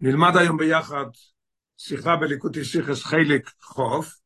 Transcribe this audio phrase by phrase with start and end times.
[0.00, 1.04] נלמד היום ביחד
[1.78, 4.16] שיחה בליקוטי שיחס חלק חוף,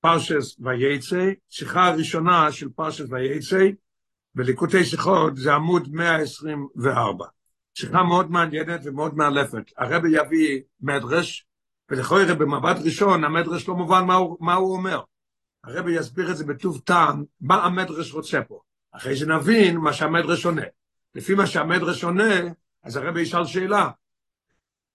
[0.00, 3.66] פרשס וייצא, שיחה הראשונה של פרשס וייצא,
[4.34, 7.26] בליקוטי שיחות זה עמוד 124.
[7.74, 9.62] שיחה מאוד מעניינת ומאוד מאלפת.
[9.76, 11.46] הרבי יביא מדרש,
[11.90, 15.00] ולכל במבט ראשון המדרש לא מובן מה הוא, מה הוא אומר.
[15.64, 18.60] הרבי יסביר את זה בטוב טעם, מה המדרש רוצה פה.
[18.92, 20.62] אחרי שנבין מה שהמדרש עונה.
[21.14, 22.34] לפי מה שהמדרש עונה,
[22.82, 23.90] אז הרבי ישאל שאלה,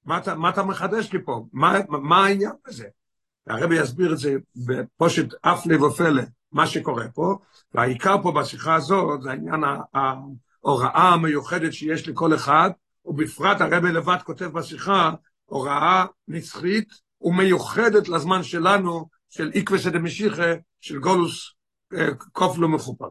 [0.06, 1.46] מה אתה, מה אתה מחדש לי פה?
[1.54, 2.88] מה, מה העניין בזה?
[3.48, 7.36] הרבי יסביר את זה בפושט אף לב ופלא, מה שקורה פה,
[7.74, 12.70] והעיקר פה בשיחה הזאת זה העניין ההוראה המיוחדת שיש לכל אחד,
[13.06, 15.12] ובפרט הרבי לבד כותב בשיחה,
[15.46, 21.54] הוראה נצחית ומיוחדת לזמן שלנו, של איקווה דמשיחה, של גולוס
[21.94, 23.06] אה, מכופל.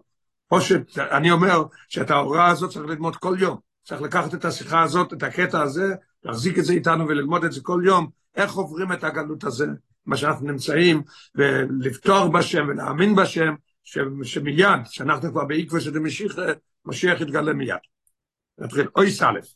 [0.49, 3.59] פושט, אני אומר שאת ההוראה הזאת צריך ללמוד כל יום.
[3.85, 7.61] צריך לקחת את השיחה הזאת, את הקטע הזה, להחזיק את זה איתנו וללמוד את זה
[7.63, 9.67] כל יום, איך עוברים את הגלות הזה,
[10.07, 11.03] מה שאנחנו נמצאים,
[11.35, 16.35] ולפתוח בשם ולהאמין בשם, ש, שמיד, שאנחנו כבר בעקבו של משיח,
[16.85, 17.77] משיח יתגלה מיד.
[18.59, 19.47] נתחיל, אוי סלף,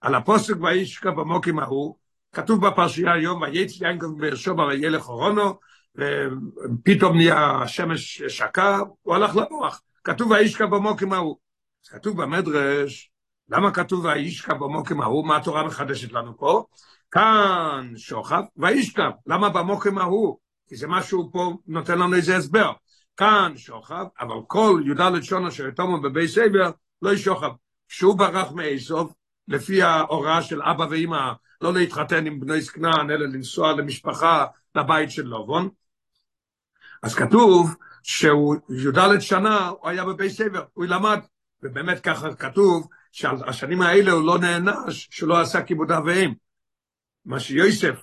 [0.00, 1.96] על הפוסק וישקע במוקים ההוא,
[2.32, 5.58] כתוב בפרשייה היום, וייץ יינקוב באר שבע וילך אורונו,
[5.96, 9.82] ופתאום נהיה השמש שקע, הוא הלך לנוח.
[10.04, 11.36] כתוב וישקע במוקים ההוא.
[11.88, 13.10] כתוב במדרש,
[13.48, 15.26] למה כתוב וישכב במוקם ההוא?
[15.26, 16.64] מה התורה מחדשת לנו פה?
[17.10, 19.10] כאן שוכב וישכב.
[19.26, 20.38] למה במוקם ההוא?
[20.68, 22.72] כי זה משהו פה נותן לנו איזה הסבר.
[23.16, 26.70] כאן שוכב, אבל כל י"ד שונו של יתומו בבי סבר
[27.02, 27.50] לא ישוכב.
[27.88, 29.12] כשהוא ברח מאיסוף,
[29.48, 35.22] לפי ההוראה של אבא ואמא, לא להתחתן עם בני זקנן, אלא לנסוע למשפחה לבית של
[35.22, 35.68] לובון,
[37.02, 41.20] אז כתוב שהוא י"ד שנה, הוא היה בבי סבר, הוא למד,
[41.62, 46.32] ובאמת ככה כתוב, שהשנים האלה הוא לא נענש, שלא עשה כיבוד אב ואם.
[47.24, 48.02] מה שיוסף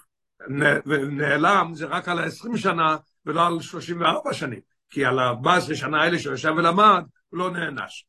[1.12, 6.20] נעלם זה רק על ה-20 שנה ולא על 34 שנים, כי על ה-14 שנה האלה
[6.20, 8.06] שהוא ישב ולמד, הוא לא נענש.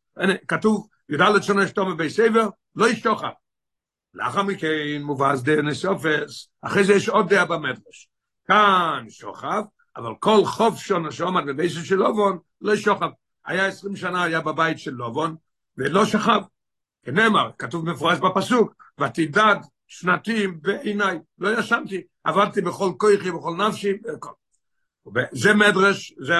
[0.48, 3.30] כתוב, י"ד שנה אשתו מבית סבר, לא ישתוכה.
[4.14, 8.08] לאחר מכן מובאז דה נסופס, אחרי זה יש עוד דעה במדרש.
[8.46, 9.62] כאן שוכב,
[9.96, 13.08] אבל כל חוף שונה שעומד בבית של לובון, לא שוכב.
[13.46, 15.36] היה 20 שנה, היה בבית של לובון,
[15.78, 16.40] ולא שכב.
[17.04, 19.56] כנאמר, כתוב מפורש בפסוק, ותדד
[19.88, 23.92] שנתים בעיניי, לא ישנתי, עבדתי בכל כוחי, בכל נפשי,
[25.32, 26.34] זה מדרש, זה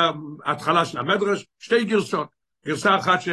[0.45, 2.29] ההתחלה של המדרש, שתי גרסות,
[2.67, 3.29] גרסה אחת ש...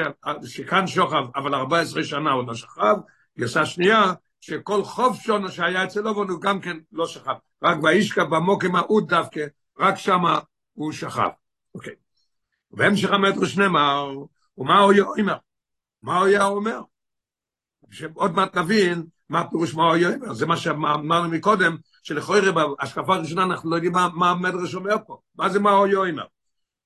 [0.46, 2.96] שכאן שוכב, אבל 14 שנה הוא לא שכב,
[3.40, 8.24] גרסה שנייה, שכל חוב שונו שהיה אצל אובון הוא גם כן לא שכב, רק וישכב
[8.24, 9.46] במוקם ההוא דווקא,
[9.80, 10.40] רק שמה
[10.74, 11.30] הוא שכב.
[11.76, 11.94] אוקיי.
[12.72, 14.12] בהמשך המדרש נאמר,
[14.58, 15.38] ומה הוא אומר?
[16.04, 16.82] מה הוא היה אומר?
[17.92, 23.70] שעוד מעט נבין מה פירוש מה הוא זה מה שאמרנו מקודם, שלכאורה בהשקפה הראשונה אנחנו
[23.70, 25.96] לא יודעים מה, מה המדרש אומר פה, מה זה מה הוא.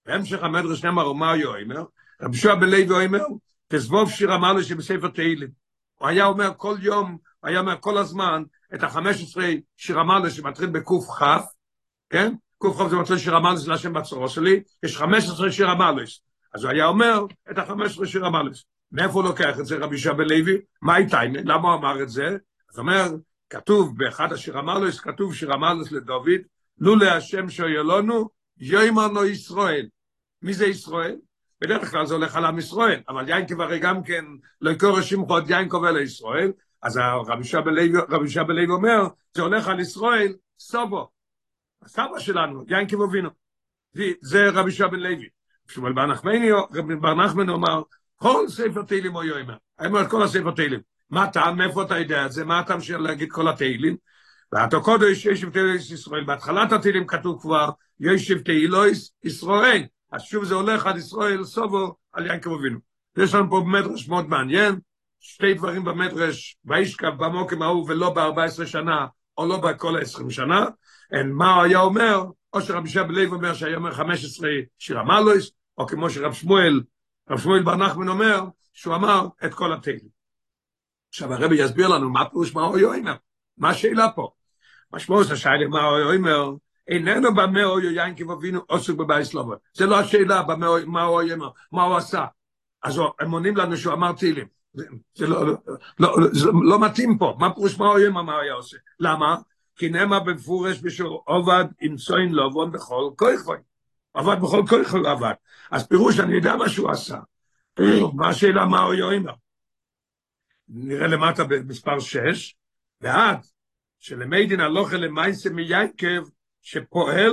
[0.06, 1.84] בהמשך המדרש נאמר מה הוא אומר,
[2.22, 3.26] רבי שועה בן לוי אומר,
[3.68, 5.50] תזבוב שיר אמר לו שבספר תהילים.
[5.96, 8.44] הוא היה אומר כל יום, הוא היה אומר כל הזמן,
[8.74, 11.46] את החמש עשרה שיר אמר לו שמתחיל בקוף כף,
[12.10, 12.34] כן?
[12.64, 15.92] כף זה מתחיל שיר אמר לו זה לשם בצורו שלי, יש חמש עשרה שיר אמר
[15.92, 16.04] לו.
[16.54, 18.52] אז הוא היה אומר את החמש עשרה שיר אמר לו.
[18.96, 20.58] מאיפה הוא לוקח את זה, רבי שבא לוי?
[20.82, 21.24] מה איתה?
[21.24, 22.38] למה הוא אמר את זה?
[22.70, 23.12] זאת אומרת,
[23.50, 26.42] כתוב באחד השיר אמר לו, כתוב שיר אמר לו לדוד,
[26.78, 29.88] לו להשם שיהיה לנו, יאמר לו ישראל.
[30.42, 31.16] מי זה ישראל?
[31.62, 34.26] בדרך כלל זה הולך על עם ישראל, אבל יינקב הרי גם כן,
[34.62, 36.52] לא יקור שמחו עוד יינקב אלה ישראל,
[36.82, 41.10] אז רבי שבא לוי אומר, זה הולך על ישראל, סובו.
[41.82, 43.30] הסבא שלנו, יינקב אבינו.
[44.22, 45.28] זה רבי שבא לוי.
[45.68, 47.82] שמואל בר נחמני אומר,
[48.16, 49.24] כל ספר תהילים הוא.
[49.80, 50.80] אני אומר את כל הספר תהילים.
[51.10, 52.46] מה הטעם, מאיפה אתה יודע את זה?
[52.46, 53.96] מה הטעם של להגיד כל התהילים?
[54.52, 56.24] ואתה קודש ישב תהילויס ישראל.
[56.24, 59.84] בהתחלת התהילים כתוב כבר, ישב תהילויס ישראל.
[60.12, 62.80] אז שוב זה הולך עד ישראל סובו על יעקב אבינו.
[63.18, 64.80] יש לנו פה מדרש מאוד מעניין,
[65.20, 69.06] שתי דברים במדרש, וישכב במוקם ההוא ולא ב-14 שנה,
[69.38, 70.66] או לא בכל ה-20 שנה,
[71.26, 72.24] מה הוא היה אומר,
[72.54, 74.50] או שרבי שבא לב אומר שהיה אומר 15
[74.80, 76.82] שיר המלויס, או כמו שרב שמואל
[77.30, 78.44] רב שמואל בר נחמן אומר
[78.74, 80.10] שהוא אמר את כל התהילים.
[81.10, 83.16] עכשיו הרבי יסביר לנו מה פירוש מה הוא יאמר,
[83.58, 84.32] מה השאלה פה?
[84.94, 86.52] משמעות השאלה מה הוא יאמר,
[86.88, 89.56] איננו במה הוא יין כבבינו עוסק בבייס לובר.
[89.74, 90.44] זה לא השאלה
[90.86, 92.26] מה הוא יאמר, מה הוא עשה.
[92.84, 94.48] אז הם עונים לנו שהוא אמר תהילים.
[95.16, 95.46] זה לא,
[96.00, 98.78] לא, זה לא מתאים פה, מה פירוש מה הוא יאמר מה היה עושה?
[99.00, 99.36] למה?
[99.76, 103.58] כי נאמר במפורש בשביל עובד עם צוין לובון בכל כוי.
[104.16, 105.34] עבד בכל כוח הוא עבד.
[105.72, 107.18] אז פירוש, אני יודע מה שהוא עשה.
[108.18, 109.34] מה השאלה, מה הוא יאמר?
[110.68, 112.56] נראה למטה במספר 6,
[113.02, 113.38] ועד
[114.00, 116.30] שלמיידין הלוכה למייסה מיינקב,
[116.62, 117.32] שפועל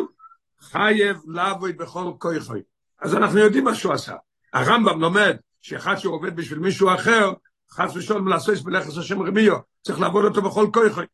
[0.61, 2.63] חייב לעבוד בכל כויכוי.
[3.01, 4.17] אז אנחנו יודעים מה שהוא עשה.
[4.53, 7.33] הרמב"ם לומד שאחד שהוא עובד בשביל מישהו אחר,
[7.71, 11.07] חס ושלום לעשות בלכס השם רמיו, צריך לעבוד אותו בכל כויכוי.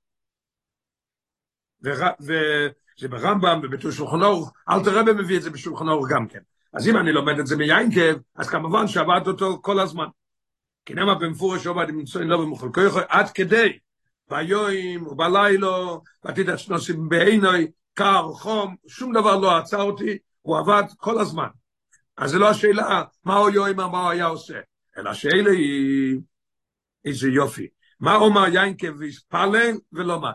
[2.98, 6.38] וזה ברמב"ם ובתור שולחן אורך, אל תראה מביא את זה בשולחן אורך גם כן.
[6.72, 10.06] אז אם אני לומד את זה מיינקב, אז כמובן שעבד אותו כל הזמן.
[10.84, 13.78] כי נאמר במפורש עובד מצוין לא במחול כויכוי, עד כדי
[14.30, 21.20] ביום ובלילו, ועתיד השנוסים בעינוי, קר, חום, שום דבר לא עצר אותי, הוא עבד כל
[21.20, 21.48] הזמן.
[22.16, 24.58] אז זה לא השאלה מה הוא יואים, מה הוא היה עושה,
[24.98, 26.18] אלא השאלה היא
[27.04, 27.68] איזה יופי.
[28.00, 30.32] מה אומר יינקב והתפלל ולומד?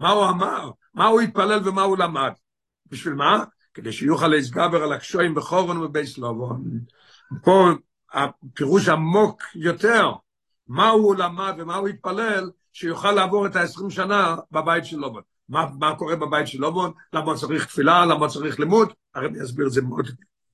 [0.00, 0.70] מה הוא אמר?
[0.94, 2.32] מה הוא התפלל ומה הוא למד?
[2.90, 3.44] בשביל מה?
[3.74, 6.64] כדי שיוכל להסגבר על הקשויים בחורון ובייס לובון.
[7.42, 7.68] פה
[8.12, 10.12] הפירוש עמוק יותר,
[10.68, 15.22] מה הוא למד ומה הוא התפלל, שיוכל לעבור את ה-20 שנה בבית של לובון.
[15.48, 16.92] מה, מה קורה בבית של לובון?
[17.12, 18.06] למה צריך תפילה?
[18.06, 18.92] למה צריך לימוד?
[19.14, 20.06] הרי אני אסביר את זה מאוד,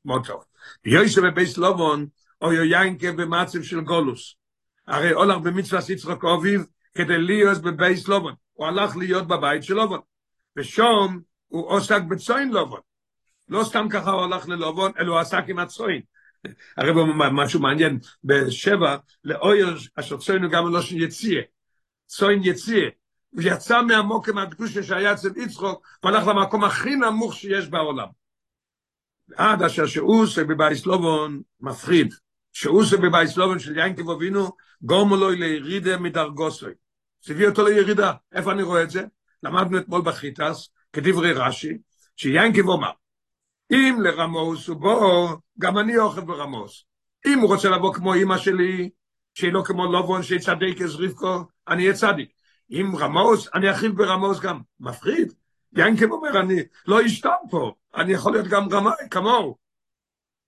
[0.05, 0.45] מאוד טוב.
[0.87, 2.07] ויושב בבית לובון,
[2.43, 4.35] או יויינקה במצב של גולוס.
[4.87, 8.35] הרי הולך במצווה יצחק אביב כדי להיות בבית לובון.
[8.53, 10.01] הוא הלך להיות בבית של לובון.
[10.57, 12.81] ושום הוא עוסק בצוין לובון.
[13.49, 16.01] לא סתם ככה הוא הלך ללובון, אלא הוא עסק עם הצוין.
[16.77, 16.91] הרי
[17.33, 21.43] משהו מעניין, בשבע, לאויר אשר צוינו גם בלושן יציאה.
[22.07, 22.89] צוין יציאה.
[23.31, 28.07] הוא יצא מהמוקם הקדושה שהיה אצל יצחוק, והלך למקום הכי נמוך שיש בעולם.
[29.37, 32.15] עד אשר שאוסה בבייס לובון מפחיד.
[32.53, 34.51] שאוסה בבייס לובון של ינקב אבינו,
[34.83, 36.73] גורמו לו לירידה מדרגוסוי.
[37.25, 38.13] זה אותו לירידה.
[38.33, 39.05] איפה אני רואה את זה?
[39.43, 41.79] למדנו אתמול בחיטס, כדברי רש"י,
[42.17, 42.91] שיינקב אומר,
[43.73, 45.29] אם לרמוס הוא בוא,
[45.59, 46.85] גם אני אוכל ברמוס.
[47.27, 48.91] אם הוא רוצה לבוא כמו אמא שלי,
[49.35, 52.31] שהיא לא כמו לובון, שיצדק אז רבקו, אני אהיה צדיק.
[52.71, 54.61] אם רמוס, אני אכיל ברמוס גם.
[54.81, 55.33] מפחיד.
[55.73, 59.57] ינקב אומר, אני לא אשתם פה, אני יכול להיות גם רמאי, כמוהו.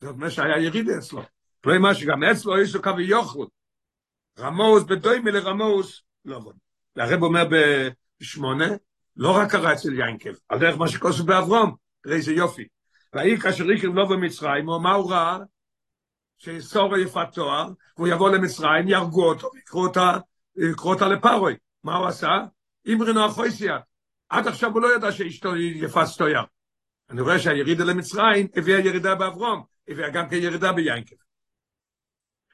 [0.00, 1.22] זה אומר שהיה יריד אצלו.
[1.66, 3.46] לא מה שגם אצלו יש לו קווי יוכל.
[4.38, 6.56] רמוס בדוימי לרמוס, עבוד.
[6.96, 7.44] והרב אומר
[8.22, 8.68] בשמונה,
[9.16, 12.64] לא רק קרה אצל ינקב, על דרך מה שכוסף באברום, תראה איזה יופי.
[13.12, 15.38] והעיר כאשר יקרב לא במצרים, הוא מה הוא ראה?
[16.38, 19.50] שיסורו יפת תואר, והוא יבוא למצרים, יהרגו אותו,
[20.56, 21.56] יקחו אותה לפרוי.
[21.84, 22.38] מה הוא עשה?
[22.86, 23.78] אימרינו החויסיה.
[24.28, 26.40] עד עכשיו הוא לא ידע שאשתו יפת סטויר.
[27.10, 31.16] אני רואה שהירידה למצרים הביאה ירידה באברום, הביאה גם כירידה ביינקב.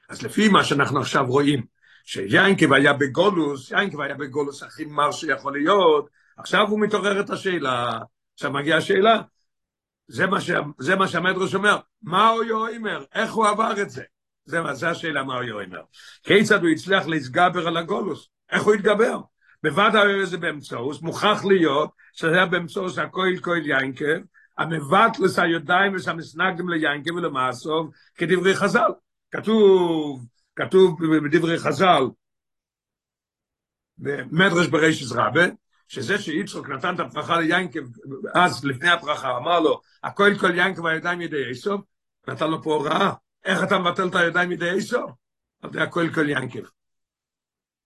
[0.09, 1.63] אז לפי מה שאנחנו עכשיו רואים,
[2.09, 7.99] שיינקב היה בגולוס, יינקב היה בגולוס הכי מר שיכול להיות, עכשיו הוא מתעורר את השאלה,
[8.33, 9.21] עכשיו מגיעה השאלה,
[10.07, 10.51] זה מה, ש...
[10.79, 14.03] זה מה שהמדרש אומר, מה הוא יאמר, איך הוא עבר את זה?
[14.45, 15.81] זה, זה השאלה מה הוא יאמר.
[16.23, 18.29] כיצד הוא הצליח להתגבר על הגולוס?
[18.51, 19.19] איך הוא התגבר?
[19.63, 24.19] בוודאי זה באמצעות, מוכרח להיות שזה היה באמצעות הכויל כויל יינקב,
[24.57, 28.91] המבטלס הידיים ושהמסנגדם ליינקב ולמעשוב כדברי חז"ל.
[29.31, 30.25] כתוב,
[30.59, 32.03] כתוב בדברי חז"ל,
[33.97, 35.45] במדרש ברישס רבה,
[35.87, 37.79] שזה שיצחוק נתן את הברכה ליינקב,
[38.35, 41.81] אז לפני הברכה אמר לו, הכל כל יינקב הידיים ידי איסוב,
[42.27, 43.13] נתן לו פה הוראה,
[43.45, 45.11] איך אתה מבטל את הידיים ידי איסוב?
[45.73, 46.63] זה הכל כל יינקב.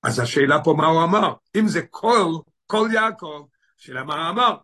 [0.03, 2.27] אז השאלה פה מה הוא אמר, אם זה כל,
[2.65, 3.45] כל יעקב,
[3.77, 4.57] שאלה מה הוא אמר,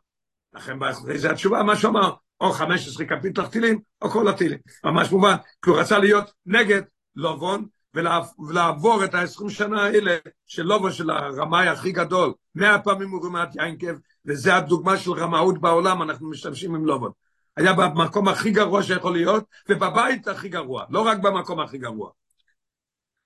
[0.53, 0.77] לכן
[1.15, 5.69] זה התשובה, מה שהוא אמר, או 15 כפית תחתילים, או כל הטילים, ממש מובן, כי
[5.69, 6.81] הוא רצה להיות נגד
[7.15, 10.17] לובון, ולעבור את ה-20 שנה האלה
[10.48, 13.93] של לובון של הרמאי הכי גדול, מאה פעמים הוא רימת יינקב,
[14.25, 17.12] וזה הדוגמה של רמאות בעולם, אנחנו משתמשים עם לובון.
[17.58, 22.10] היה במקום הכי גרוע שיכול להיות, ובבית הכי גרוע, לא רק במקום הכי גרוע.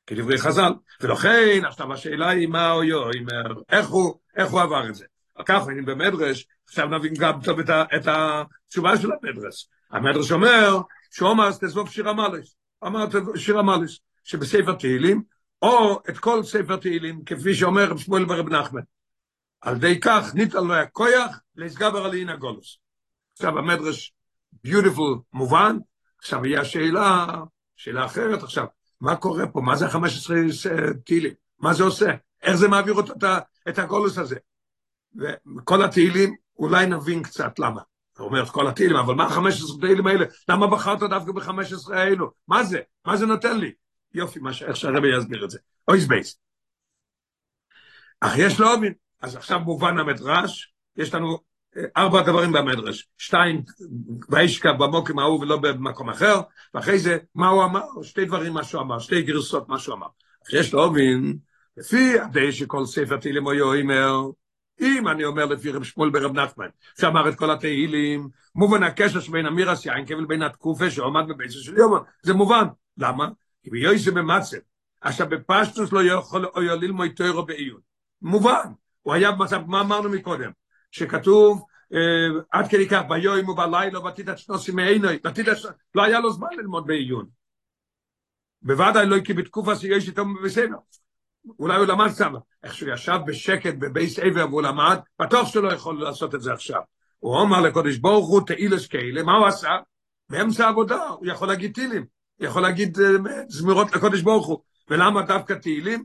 [0.08, 5.06] כדברי חז"ל, ולכן עכשיו השאלה היא מה יאמר, איך הוא, איך הוא עבר את זה.
[5.46, 9.70] ככה אני במדרש, עכשיו נבין גם טוב את, את התשובה של המדרש.
[9.92, 12.56] המדרש אומר, שאומר תזבוב שיר המלס,
[12.86, 13.06] אמר
[13.36, 15.24] שיר המלס, שבספר תהילים,
[15.62, 18.82] או את כל ספר תהילים, כפי שאומר רב שמואל ברב נחמן.
[19.62, 22.78] על די כך ניתן לו הכויח להסגבר על עין הגולוס.
[23.34, 24.14] עכשיו המדרש
[24.64, 25.78] ביוטיפול מובן,
[26.20, 27.28] עכשיו יהיה השאלה,
[27.76, 28.66] שאלה אחרת עכשיו,
[29.02, 29.62] מה קורה פה?
[29.62, 30.70] מה זה ה-15
[31.06, 31.34] תהילים?
[31.60, 32.12] מה זה עושה?
[32.42, 33.14] איך זה מעביר אותו
[33.70, 34.36] את הגולוס הזה?
[35.16, 37.82] וכל התהילים, אולי נבין קצת למה.
[38.18, 40.26] הוא אומר כל התהילים, אבל מה ה-15 תהילים האלה?
[40.50, 42.32] למה בחרת דווקא ב-15 האלו?
[42.48, 42.80] מה זה?
[43.06, 43.72] מה זה נותן לי?
[44.14, 44.52] יופי, מה.
[44.68, 45.60] איך שהרבי יסביר את זה.
[45.88, 46.40] אוי סבייס.
[48.22, 48.68] אך יש לו.
[49.22, 51.38] אז עכשיו מובן המדרש, יש לנו
[51.98, 53.62] ארבע דברים במדרש, שתיים
[54.30, 56.42] וישקע במוקם ההוא ולא במקום אחר,
[56.74, 60.08] ואחרי זה מה הוא אמר, שתי דברים מה שהוא אמר, שתי גרסות מה שהוא אמר.
[60.54, 61.38] יש להובין,
[61.78, 64.22] לפי הדי שכל ספר תהילים או יאמר,
[64.82, 66.68] אם אני אומר לפי רב שמואל ברב נחמן,
[67.00, 72.00] שאמר את כל התהילים, מובן הקשר שבין אמירס יינקב לבין התקופה שעומד בביצה של יומן,
[72.24, 72.66] זה מובן.
[72.98, 73.28] למה?
[73.72, 74.58] ביועסה במצב,
[75.02, 77.80] עכשיו בפשטוס לא יכול או יוליל מויטוירו בעיון.
[78.22, 80.52] מובן, הוא היה במצב, מה אמרנו מקודם?
[80.92, 81.66] שכתוב,
[82.52, 85.20] עד כדי כך, ביום ובלילה, ותיתת שנוסי מעינוי,
[85.96, 87.28] לא היה לו זמן ללמוד בעיון.
[88.62, 90.76] בוודאי לא כי בתקופה שיש איתו בסדר.
[91.60, 92.40] אולי הוא למד סבא.
[92.64, 96.54] איך שהוא ישב בשקט בבייס עבר והוא למד, בטוח שהוא לא יכול לעשות את זה
[96.54, 96.82] עכשיו.
[97.20, 99.70] הוא אומר לקודש ברוך הוא תהילס כאלה, מה הוא עשה?
[100.30, 102.06] באמצע העבודה, הוא יכול להגיד תהילים,
[102.40, 102.98] יכול להגיד
[103.48, 104.60] זמירות לקודש ברוך הוא.
[104.90, 106.04] ולמה דווקא תהילים?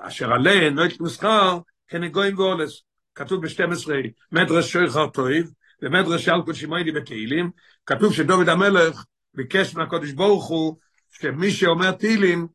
[0.00, 1.58] אשר עליהן לא יתמסחר
[1.88, 2.82] כנגויים ואולס.
[3.14, 3.88] כתוב ב-12,
[4.32, 5.50] מדרש שויכר טויב,
[5.82, 7.50] ומדרש שלקו שמיידי בתהילים,
[7.86, 9.04] כתוב שדוד המלך
[9.34, 10.76] ביקש מהקודש ברוך הוא,
[11.10, 12.46] שמי שאומר תהילים,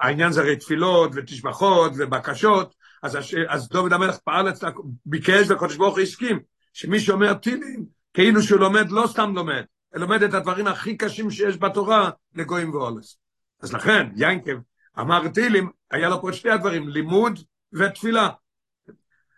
[0.00, 4.70] העניין זה הרי תפילות ותשבחות ובקשות, אז, אז דוד המלך פעל אצלה,
[5.06, 6.40] ביקש והקודש ברוך הוא הסכים,
[6.72, 7.84] שמי שאומר תהילים,
[8.14, 9.64] כאילו שהוא לומד, לא סתם לומד,
[9.98, 13.18] לומד את הדברים הכי קשים שיש בתורה לגויים ואולס.
[13.60, 14.56] אז לכן, ינקב
[14.98, 17.40] אמר תהילים, היה לו פה שתי הדברים, לימוד
[17.72, 18.28] ותפילה.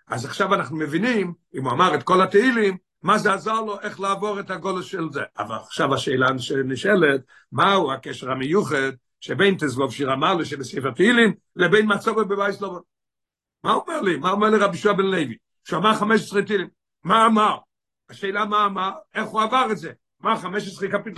[0.06, 4.00] אז עכשיו אנחנו מבינים, אם הוא אמר את כל התהילים, מה זה עזר לו, איך
[4.00, 5.22] לעבור את הגולוס של זה.
[5.38, 7.20] אבל עכשיו השאלה שנשאלת,
[7.52, 12.80] מהו הקשר המיוחד שבין תזבוב שיר המעלה שבספר תהילים, לבין מצובו בבייס לובו.
[13.64, 14.16] מה אומר לי?
[14.16, 15.36] מה אומר לי רבי שועה בן לוי?
[15.64, 16.68] שהוא אמר 15 תהילים.
[17.04, 17.56] מה אמר?
[18.10, 19.92] השאלה מה אמר, איך הוא עבר את זה?
[20.20, 21.14] מה 15 כפית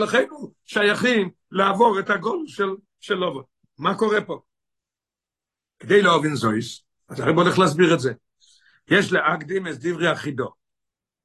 [0.64, 2.69] שייכים לעבור את הגול של,
[3.00, 3.42] של לובו.
[3.78, 4.40] מה קורה פה?
[5.78, 8.12] כדי להבין זויס, אז הרב הולך להסביר את זה.
[8.88, 10.52] יש להקדים את דברי אחידו.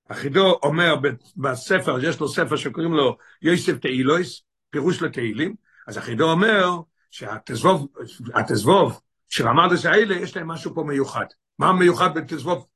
[0.09, 0.95] אחידו אומר
[1.37, 5.55] בספר, יש לו ספר שקוראים לו יוסף תהילויס, פירוש לתהילים,
[5.87, 6.69] אז אחידו אומר
[7.11, 7.87] שהתזבוב,
[8.33, 11.25] התזבוב של המרדס האלה, יש להם משהו פה מיוחד.
[11.59, 12.67] מה מיוחד בתזבוב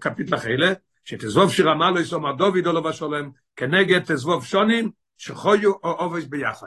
[0.00, 0.72] קפיטלח האלה?
[1.08, 6.66] שתזבוב שרמה לא יסומר דוד או לא בשולם, כנגד תזבוב שונים שחיו או עובס ביחד.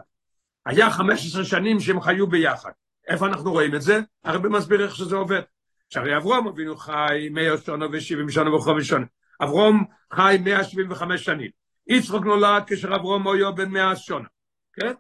[0.66, 2.72] היה 15 שנים שהם חיו ביחד.
[3.08, 4.00] איפה אנחנו רואים את זה?
[4.24, 5.42] הרבי מסביר איך שזה עובד.
[5.90, 9.06] שהרי אברום אבינו חי 100 שנה ו-70 שנה וחמש שנה.
[9.44, 11.50] אברום חי 175 שנים.
[11.88, 14.28] יצחוק נולד כאשר אברום היה בן 100 שנה.
[14.74, 14.94] כן?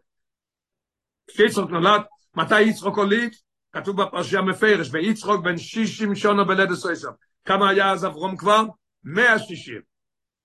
[1.28, 2.02] כשיצחוק נולד,
[2.36, 3.36] מתי יצחוק הוליד?
[3.72, 7.10] כתוב בפרשיה מפרש, ויצחוק בן 60 שנה בלדת סויסר.
[7.46, 8.64] כמה היה אז אברום כבר?
[9.04, 9.82] 160.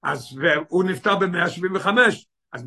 [0.02, 1.88] אז הוא נפטר ב-175.
[2.52, 2.64] אז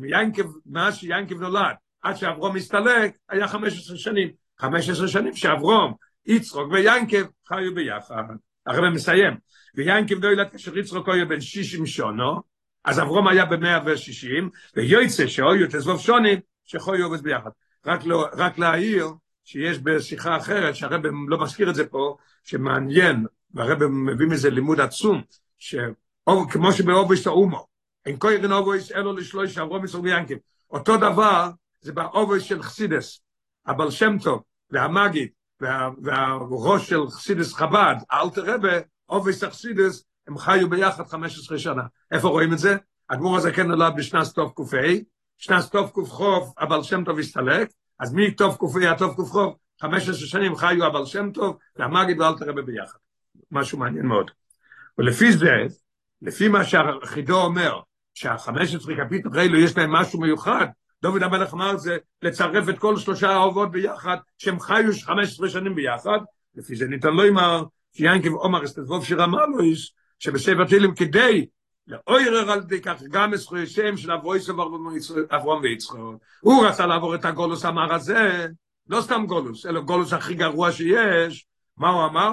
[0.66, 4.28] מאז שיינקב נולד, עד שאברום הסתלק, היה 15 שנים.
[4.58, 5.94] 15 שנים שאברום,
[6.26, 8.22] יצחוק ויינקב חיו ביחד.
[8.66, 9.36] הרב מסיים.
[9.74, 12.42] ויינקב לא ילד כאשר יצחוק היה בן 60 שונו,
[12.84, 14.44] אז אברום היה ב-160,
[14.76, 17.50] ויוצא שאויו תזבוב שונים, שחיו עובד ביחד.
[17.86, 19.08] רק, לא, רק להעיר
[19.44, 25.22] שיש בשיחה אחרת, שהרב לא מזכיר את זה פה, שמעניין, והרב מביא מזה לימוד עצום,
[25.58, 27.66] שכמו שבאובויס האומו,
[28.06, 30.34] אין קוירן אובויס אלא לשלושה אברום יצחוק ויעקב.
[30.70, 31.50] אותו דבר
[31.80, 33.20] זה באובויס של חסידס,
[33.66, 35.28] הבעל שם טוב והמגיד
[35.60, 41.82] וה, והראש של חסידס חב"ד, אלטער רבי, אובויס החסידס, הם חיו ביחד 15 שנה.
[42.10, 42.76] איפה רואים את זה?
[43.10, 44.76] הגמור הזה כן נולד בשנת טוב ק"ה,
[45.38, 46.20] שנת טוב ק"ח
[46.58, 47.68] הבעל שם טוב הסתלק,
[48.00, 49.36] אז מי טוב ק"ה עד ק"ח,
[49.80, 52.98] 15 שנים חיו הבעל שם טוב והמגיד ואלתר רבה ביחד.
[53.50, 54.30] משהו מעניין מאוד.
[54.98, 55.52] ולפי זה,
[56.22, 57.80] לפי מה שהחידו אומר,
[58.14, 60.66] שה-15 קפיטל האלו יש להם משהו מיוחד,
[61.02, 66.18] דוד המלך אמר זה לצרף את כל שלושה האהובות ביחד, שהם חיו 15 שנים ביחד,
[66.54, 71.46] לפי זה ניתן לא אמר, שיינקב עומר אסתזבוב שרמה לו איש, שבספר תהילים כדי
[71.86, 74.50] לאוירר על די כך גם זכויותיהם של אבויס
[75.30, 75.98] אברום ויצחק.
[76.40, 78.46] הוא רצה לעבור את הגולוס אמר הזה,
[78.88, 82.32] לא סתם גולוס, אלא גולוס הכי גרוע שיש, מה הוא אמר?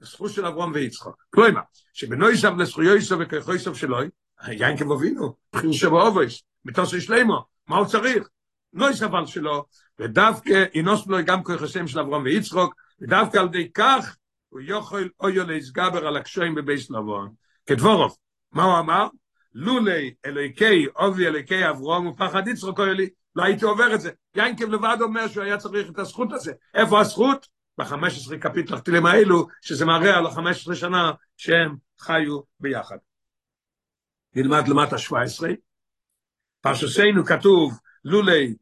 [0.00, 1.10] זכות של אברום ויצחק.
[1.30, 1.60] כלומר,
[1.92, 4.08] שבנויסב לזכויוסו וככויסו שלוי,
[4.48, 8.28] יינקב אבינו, בחיר שבו אובויס, מתוסי שלימו, מה הוא צריך?
[8.72, 9.64] לא יסבל שלו,
[9.98, 14.16] ודווקא אינוס לו גם כוחסם של אברום ויצחוק, ודווקא על ידי כך
[14.48, 17.32] הוא יכול אויו להסגבר על הקשויים בבייס לבון.
[17.66, 18.16] כדבורוב,
[18.52, 19.08] מה הוא אמר?
[19.54, 24.10] לולי אלוהיקי אובי אלוהיקי אברום ופחד יצחוק אוי לי, לא הייתי עובר את זה.
[24.34, 26.52] יינקב לבד אומר שהוא היה צריך את הזכות הזה.
[26.74, 27.46] איפה הזכות?
[27.78, 32.96] ב-15 קפיטל תחתילים האלו, שזה מראה על ה-15 שנה שהם חיו ביחד.
[34.34, 35.50] נלמד למטה 17.
[36.60, 38.54] פרשסנו כתוב לולי,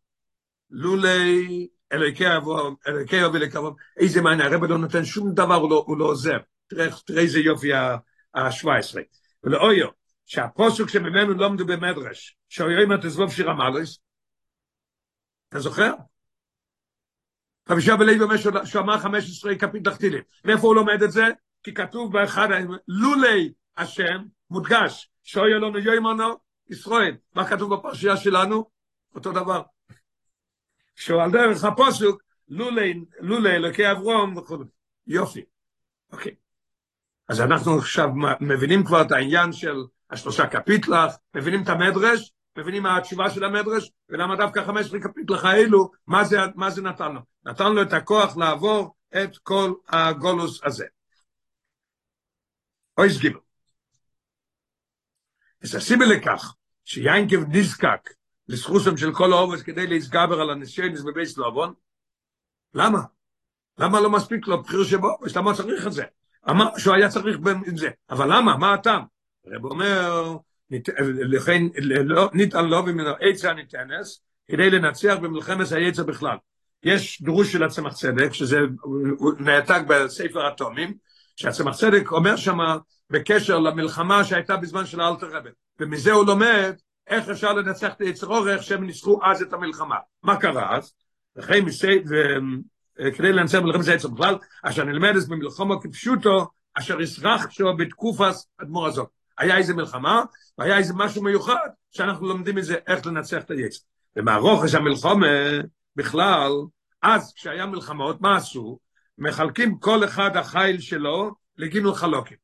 [0.70, 3.58] לולי אלוקי אבו, אלוקי אבו אלוקי
[3.96, 6.38] איזה מעניין, הרב לא נותן שום דבר, הוא לא, הוא לא עוזר.
[6.66, 8.98] תראה, תראה איזה יופי ה-17.
[9.44, 9.88] ולאויו,
[10.26, 13.98] שהפוסוק שממנו לומדו במדרש, שאויו אם תזבוב שיר המלוס,
[15.48, 15.92] אתה זוכר?
[17.70, 20.22] רבי שבא לוי אומר שהוא אמר 15 כפית תחתילים.
[20.44, 21.24] מאיפה הוא לומד את זה?
[21.62, 22.48] כי כתוב באחד,
[22.88, 26.34] לולי השם, מודגש, שויה לנו יוימנו,
[26.70, 27.16] ישראל.
[27.34, 28.70] מה כתוב בפרשייה שלנו?
[29.14, 29.62] אותו דבר.
[30.94, 34.56] שהוא על דרך הפוסוק, לולי, לולי אלוקי אברום וכו'.
[35.06, 35.44] יופי.
[36.12, 36.34] אוקיי.
[37.28, 38.08] אז אנחנו עכשיו
[38.40, 39.76] מבינים כבר את העניין של
[40.10, 45.44] השלושה קפיטלח, מבינים את המדרש, מבינים מה התשובה של המדרש, ולמה דווקא חמש עשרה קפיטלח
[45.44, 47.20] האלו, מה זה, מה זה נתן לו?
[47.44, 50.86] נתן לו את הכוח לעבור את כל הגולוס הזה.
[52.98, 53.38] אויס גיבל.
[55.62, 58.10] אז הסיבה לכך שיינקב נזקק
[58.48, 61.74] לסחוסם של כל האובס כדי להתגבר על הניסיונס בבייס לובון,
[62.74, 62.98] למה?
[63.78, 65.18] למה לא מספיק לו בחיר שבו?
[65.36, 66.04] למה צריך את זה?
[66.50, 67.36] אמר שהוא היה צריך
[67.66, 68.56] עם זה, אבל למה?
[68.56, 69.02] מה הטעם?
[69.46, 70.36] הרב אומר,
[71.00, 71.62] לכן
[72.04, 76.36] לא, ניתן לו ממנו עצה ניתנס, כדי לנצח במלחמת היצע בכלל.
[76.82, 78.60] יש דרוש של הצמח צדק, שזה
[79.38, 80.94] נעתק בספר אטומים,
[81.36, 82.58] שהצמח צדק אומר שם
[83.10, 86.74] בקשר למלחמה שהייתה בזמן של האלתר רבי, ומזה הוא לומד
[87.06, 89.96] איך אפשר לנצח את היצר אור, איך שהם ניצחו אז את המלחמה.
[90.22, 90.94] מה קרה אז?
[91.36, 92.02] וכן מסי,
[93.16, 99.15] כדי לנצח מלחמת היצר בכלל, אשר נלמדת במלחמה כפשוטו, אשר יסרח שו בתקופס אדמו"ר הזאת.
[99.38, 100.22] היה איזה מלחמה,
[100.58, 103.80] והיה איזה משהו מיוחד, שאנחנו לומדים מזה איך לנצח את היצר.
[104.16, 105.26] ומהרוכש המלחמה,
[105.96, 106.52] בכלל,
[107.02, 108.78] אז כשהיה מלחמות, מה עשו?
[109.18, 112.36] מחלקים כל אחד החיל שלו לגימל חלוקים.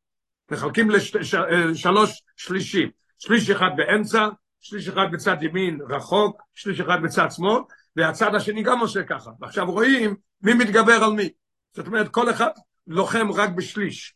[0.51, 2.91] מחלקים לשלוש לש, שלישים.
[3.19, 4.29] שליש אחד באמצע,
[4.61, 7.63] שליש אחד בצד ימין רחוק, שליש אחד בצד שמאל,
[7.97, 9.31] והצד השני גם עושה ככה.
[9.41, 11.29] ועכשיו רואים מי מתגבר על מי.
[11.77, 12.51] זאת אומרת, כל אחד
[12.87, 14.15] לוחם רק בשליש.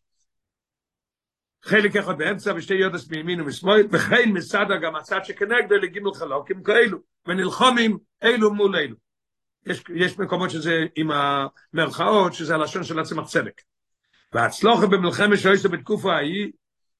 [1.67, 6.99] חלק אחד באמצע ושתי יודס מימין ומשמאל, וכן מסדה גם הצד שכנגדו לגימל חלוקים כאלו,
[7.27, 8.97] ונלחומים אלו מול אלו.
[9.67, 13.63] יש, יש מקומות שזה עם המרכאות, שזה הלשון של עצמך צדק.
[14.33, 16.53] והצלוחה במלחמת שויסו בתקופה ההיא,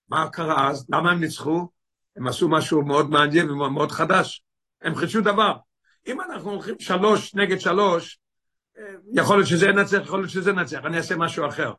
[0.09, 0.87] מה קרה אז?
[0.91, 1.69] למה הם ניצחו?
[2.17, 4.43] הם עשו משהו מאוד מעניין ומאוד חדש.
[4.83, 5.57] הם חידשו דבר.
[6.07, 8.19] אם אנחנו הולכים שלוש נגד שלוש,
[9.13, 11.73] יכול להיות שזה ינצח, יכול להיות שזה ינצח, אני אעשה משהו אחר.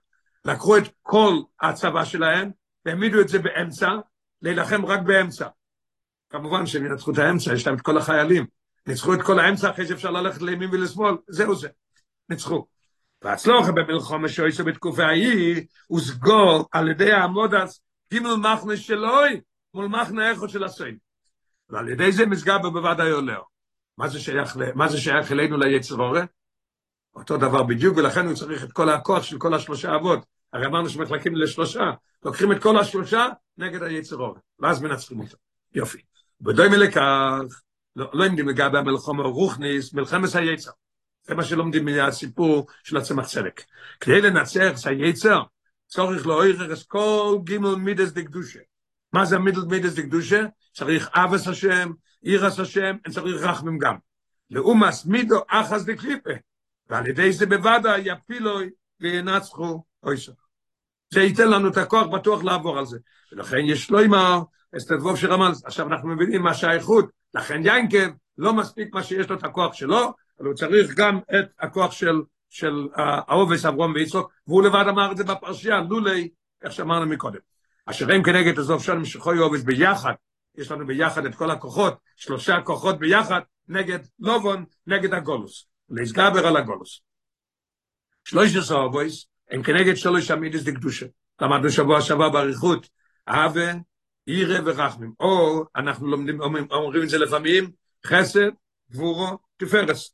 [0.45, 2.51] לקחו את כל הצבא שלהם,
[2.87, 3.89] והעמידו את זה באמצע,
[4.41, 5.47] להילחם רק באמצע.
[6.29, 8.45] כמובן שהם ינצחו את האמצע, יש להם את כל החיילים.
[8.87, 11.67] ניצחו את כל האמצע, אחרי שאפשר ללכת לימין ולשמאל, זהו זה.
[12.29, 12.65] ניצחו.
[13.21, 19.41] והצלוחה במלחמה שויסו בתקופה ההיא, הושגו על ידי העמודס גימל מחנה שלוי,
[19.73, 20.97] מול מחנה איכות של הסוין.
[21.69, 23.41] ועל ידי זה מסגר בוודאי עולר.
[23.97, 26.23] מה זה שייך, מה זה שייך אלינו ליצר אורה?
[27.15, 30.19] אותו דבר בדיוק, ולכן הוא צריך את כל הכוח של כל השלושה אבות.
[30.53, 31.91] הרי אמרנו שמחלקים לשלושה,
[32.27, 35.37] לוקחים את כל השלושה נגד היצר אורה, ואז מנצחים אותו.
[35.73, 36.01] יופי.
[36.45, 37.61] ודוי מלכך,
[37.95, 40.71] לא, לא עמדים לגבי המלחמה רוחניס, מלחמת היצר.
[41.23, 43.61] זה מה שלומדים מהסיפור של הצמח צדק.
[43.99, 45.41] כדי לנצח את היצר,
[45.87, 48.59] צורך לאוירר את כל גימל מידס דקדושה.
[49.13, 50.45] מה זה מידל מידס דקדושה?
[50.73, 51.91] צריך אבס השם,
[52.23, 53.95] אירס השם, צריך רחמים גם.
[54.49, 56.33] לאומס מידו אחס דקליפה.
[56.89, 60.31] ועל ידי זה בוודא יפילוי וינצחו אויסר.
[61.09, 62.97] זה ייתן לנו את הכוח בטוח לעבור על זה.
[63.31, 64.39] ולכן יש לו אמר,
[64.77, 69.43] אסתדבוב שרמז, עכשיו אנחנו מבינים מה שהאיכות, לכן ינקב לא מספיק מה שיש לו את
[69.43, 74.85] הכוח שלו, אבל הוא צריך גם את הכוח של, של האובס אברום ויצחוק, והוא לבד
[74.89, 76.29] אמר את זה בפרשייה, לולי,
[76.63, 77.39] איך שאמרנו מקודם.
[77.85, 80.13] אשר הם כנגד עזוב שם משכוי אובס ביחד,
[80.57, 86.57] יש לנו ביחד את כל הכוחות, שלושה כוחות ביחד, נגד לובון, נגד הגולוס, להסגבר על
[86.57, 87.01] הגולוס.
[88.23, 91.05] שלוש עשר אובויס, הם כנגד שלוש עמידס דקדושה.
[91.41, 92.89] למדנו שבוע שעבר באריכות,
[93.29, 93.73] אהבה,
[94.27, 95.13] ירא ורחמים.
[95.19, 97.71] או אנחנו לומדים, אומרים, את זה לפעמים,
[98.05, 98.49] חסד,
[98.91, 100.13] גבורו, תפרס.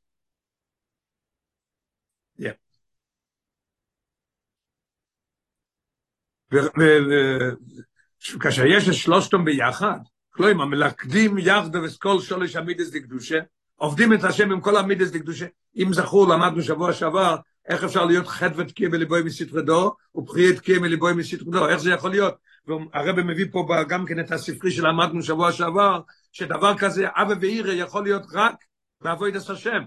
[8.35, 13.39] וכאשר יש את שלושתם ביחד, כלומר, מלכדים יחדו וסכל שולש המידס דקדושה,
[13.75, 15.45] עובדים את השם עם כל המידס דקדושה.
[15.75, 17.35] אם זכור, למדנו שבוע שעבר,
[17.67, 22.35] איך אפשר להיות חטא ותקיע בליבוי מסתרדו, ופרי תקיע מליבוי מסתרדו, איך זה יכול להיות?
[22.67, 28.03] והרבא מביא פה גם כן את הספרי שלמדנו שבוע שעבר, שדבר כזה, אבא ואירא יכול
[28.03, 28.55] להיות רק
[29.01, 29.83] בעבוד את השם.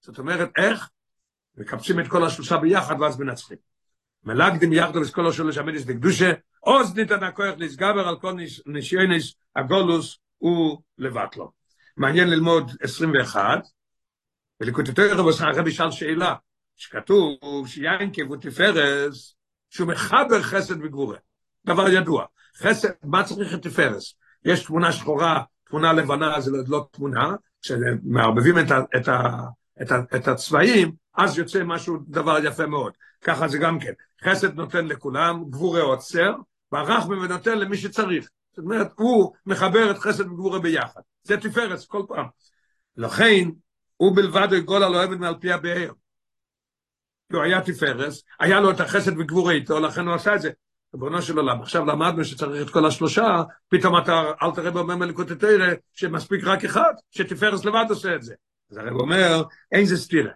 [0.00, 0.88] זאת אומרת, איך?
[1.56, 3.56] מקבצים את כל השלושה ביחד ואז מנצחים.
[4.24, 8.36] מלאגדים יחדו וסקולו שלו שמדיס דקדושה, עוז ניתן הכוח להסגבר על כל
[8.66, 11.52] נשיונס הגולוס הוא לבט לו.
[11.96, 13.62] מעניין ללמוד 21,
[14.60, 16.34] ולקוטטו רבוס הרבי שאל שאלה,
[16.78, 19.34] שכתוב שיין כבו תפרס,
[19.70, 21.18] שהוא מחבר חסד וגבורה.
[21.66, 22.24] דבר ידוע.
[22.56, 24.14] חסד, מה צריך את תפרס?
[24.44, 29.08] יש תמונה שחורה, תמונה לבנה, זה לא תמונה, כשמערבבים את, את,
[29.82, 32.92] את, את הצבעים, אז יוצא משהו, דבר יפה מאוד.
[33.20, 33.92] ככה זה גם כן.
[34.24, 36.34] חסד נותן לכולם, גבורה עוצר,
[36.72, 38.28] והרחמים ונותן למי שצריך.
[38.50, 41.00] זאת אומרת, הוא מחבר את חסד וגבורה ביחד.
[41.22, 42.26] זה תפארת כל פעם.
[42.96, 43.48] לכן,
[43.96, 45.90] הוא בלבד יגול על אוהבת מעל פי הבאר.
[47.32, 50.50] הוא היה תפארס, היה לו את החסד וגבורה איתו, לכן הוא עשה את זה.
[50.94, 55.30] ריבונו של עולם, עכשיו למדנו שצריך את כל השלושה, פתאום אתה, אל תראה באומר מלכות
[55.30, 58.34] התרא, שמספיק רק אחד, שתפארס לבד עושה את זה.
[58.70, 60.30] אז הרב אומר, אין זה סתירה.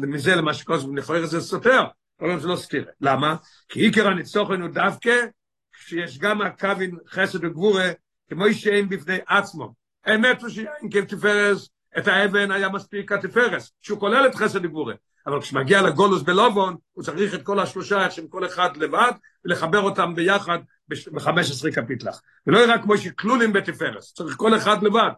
[0.00, 1.84] מזה למה הזמן לכאורה זה סותר,
[2.20, 2.92] אבל זה לא סתירה.
[3.00, 3.36] למה?
[3.68, 5.14] כי עיקר הניצוחן הוא דווקא
[5.72, 7.90] כשיש גם הקווין חסד וגבורה,
[8.28, 9.74] כמו שאין בפני עצמו.
[10.04, 14.94] האמת הוא שאין כתפארס, את האבן היה מספיק כתפארס, שהוא כולל את חסד וגבורה.
[15.26, 19.12] אבל כשמגיע לגולוס בלובון, הוא צריך את כל השלושה, שהם כל אחד לבד,
[19.44, 20.58] ולחבר אותם ביחד
[20.88, 22.20] ב-15 קפיטלח.
[22.46, 25.10] ולא רק כמו שכלולים בתפארס, צריך כל אחד לבד.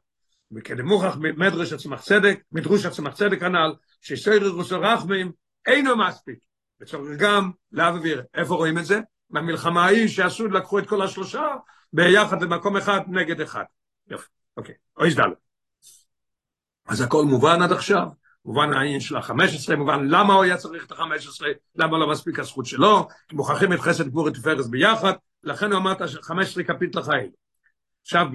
[0.53, 5.33] וכדמוכח מדרש עצמך צדק, מדרוש עצמך צדק הנ"ל, שסויר רוסו רחמים
[5.67, 6.39] אינו מספיק.
[6.81, 8.23] וצריך גם להעביר.
[8.35, 9.01] איפה רואים את זה?
[9.31, 11.47] מהמלחמה ההיא שעשו, לקחו את כל השלושה
[11.93, 13.65] ביחד במקום אחד נגד אחד.
[14.09, 14.75] יופי, אוקיי.
[14.99, 15.31] אוי זדל.
[16.87, 18.07] אז הכל מובן עד עכשיו.
[18.47, 22.11] מובן העניין של החמש עשרה, מובן למה הוא היה צריך את החמש עשרה, למה לא
[22.11, 25.13] מספיק הזכות שלו, מוכרחים את חסד גבור ותפארס ביחד,
[25.45, 27.31] לכן הוא אמר את החמש עשרה כפית לחיים.
[28.03, 28.27] עכשיו,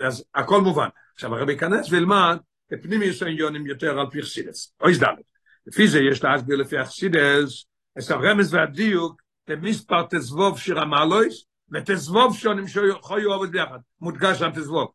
[0.00, 0.88] אז הכל מובן.
[1.14, 2.38] עכשיו הרבי ייכנס וילמד
[2.82, 5.18] פנימיוס העניונים יותר על פי חסידס, או הזדלת.
[5.66, 7.66] לפי זה יש להסביר לפי החסידס,
[7.98, 14.88] את הרמז והדיוק, למספר תזבוב שיר המעלויס, ותזבוב שונים שיכולו עובד ביחד, מודגש על תזבוב.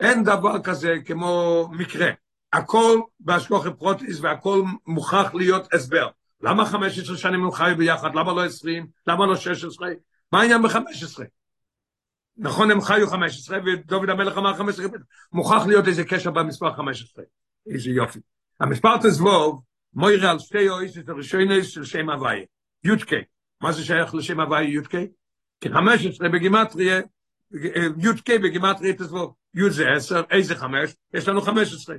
[0.00, 2.10] אין דבר כזה כמו מקרה.
[2.52, 6.08] הכל בהשגוחי פרוטיס והכל מוכרח להיות הסבר.
[6.40, 8.14] למה 15 שנים הם חיו ביחד?
[8.14, 8.86] למה לא 20?
[9.06, 9.88] למה לא 16?
[10.32, 11.22] מה העניין ב-15?
[12.38, 14.86] נכון, הם חיו 15, ודוד המלך אמר 15,
[15.32, 17.24] מוכרח להיות איזה קשר במספר 15.
[17.72, 18.18] איזה יופי.
[18.60, 19.62] המספר תזבוב,
[19.94, 22.44] מוירה על שתי אויסס הראשונס של שם הוויה,
[22.84, 23.16] יודקי.
[23.60, 25.06] מה זה שייך לשם הוויה יודקי?
[25.60, 27.00] כי 15 בגימטריה,
[27.98, 29.34] יודקי בגימטריה תזבוב.
[29.54, 30.94] יוד זה 10, איזה 5?
[31.14, 31.96] יש לנו 15.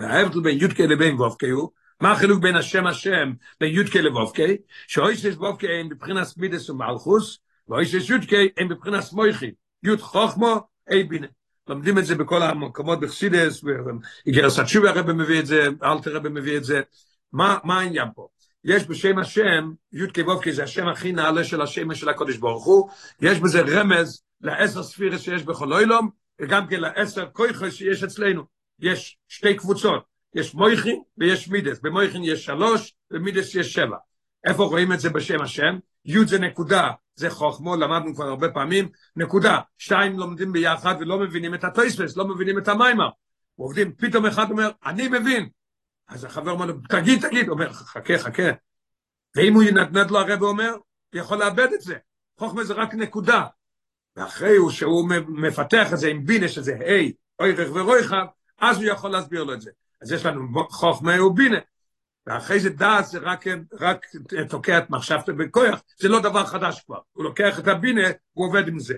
[0.00, 4.56] וההבדל בין יודקי לבין וובקי הוא, מה החילוק בין השם השם בין יודקי לבובקי?
[4.86, 9.50] שאויסס וובקי הם בבחינת מידס ומלכוס, ואויסס יודקי הם בבחינת מויכי,
[9.82, 10.60] יוד חוכמו,
[10.90, 11.26] אי בינה.
[11.68, 16.56] לומדים את זה בכל המקומות בחסידס, ואיגרס התשובה הרב מביא את זה, אלתר הרב מביא
[16.56, 16.80] את זה.
[17.32, 18.28] מה, מה העניין פה?
[18.64, 22.90] יש בשם השם, י' כו' זה השם הכי נעלה של השם של הקודש ברוך הוא,
[23.20, 26.10] יש בזה רמז לעשר ספירס שיש בכל אוילום,
[26.40, 28.59] וגם כן לעשר כויכוס שיש אצלנו.
[28.80, 33.96] יש שתי קבוצות, יש מויכין ויש מידס, במויכין יש שלוש, במידס יש שבע.
[34.44, 35.78] איפה רואים את זה בשם השם?
[36.04, 41.54] י' זה נקודה, זה חוכמו, למדנו כבר הרבה פעמים, נקודה, שתיים לומדים ביחד ולא מבינים
[41.54, 43.08] את הטויספס, לא מבינים את המיימר.
[43.56, 45.48] עובדים, פתאום אחד אומר, אני מבין.
[46.08, 48.50] אז החבר אומר לו, תגיד, תגיד, אומר, חכה, חכה.
[49.36, 50.70] ואם הוא ינדנד לו הרב אומר,
[51.12, 51.96] הוא יכול לאבד את זה.
[52.38, 53.44] חוכמה זה רק נקודה.
[54.16, 58.24] ואחרי הוא, שהוא מפתח את זה עם בינה, שזה היי, אוירך ורויכה,
[58.60, 59.70] אז הוא יכול להסביר לו את זה.
[60.02, 61.58] אז יש לנו חוכמה ובינה.
[62.26, 63.44] ואחרי זה דעת זה רק,
[63.80, 64.06] רק
[64.48, 66.98] תוקע את מחשבתו בכוח, זה לא דבר חדש כבר.
[67.12, 68.94] הוא לוקח את הבינה, הוא עובד עם זה.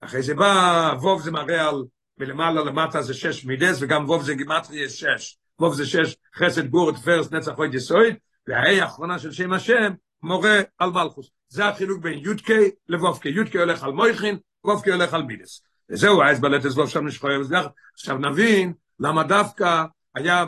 [0.00, 1.84] אחרי זה בא, ווב זה מראה על,
[2.18, 5.38] מלמעלה למטה זה שש מידס, וגם ווב זה גימטרי שש.
[5.60, 8.14] ווב זה שש, חסד גור, תפרס, נצח עוד יסויד,
[8.48, 11.30] והאי האחרונה של שם השם, מורה על מלכוס.
[11.48, 13.28] זה החילוק בין יודקי לבובקי.
[13.28, 15.62] יודקי הולך על מויכין, וובקי הולך על מידס.
[15.90, 17.66] וזהו, אז בלטס ווב שם נשחויה וזגח.
[17.94, 20.44] עכשיו נבין למה דווקא היה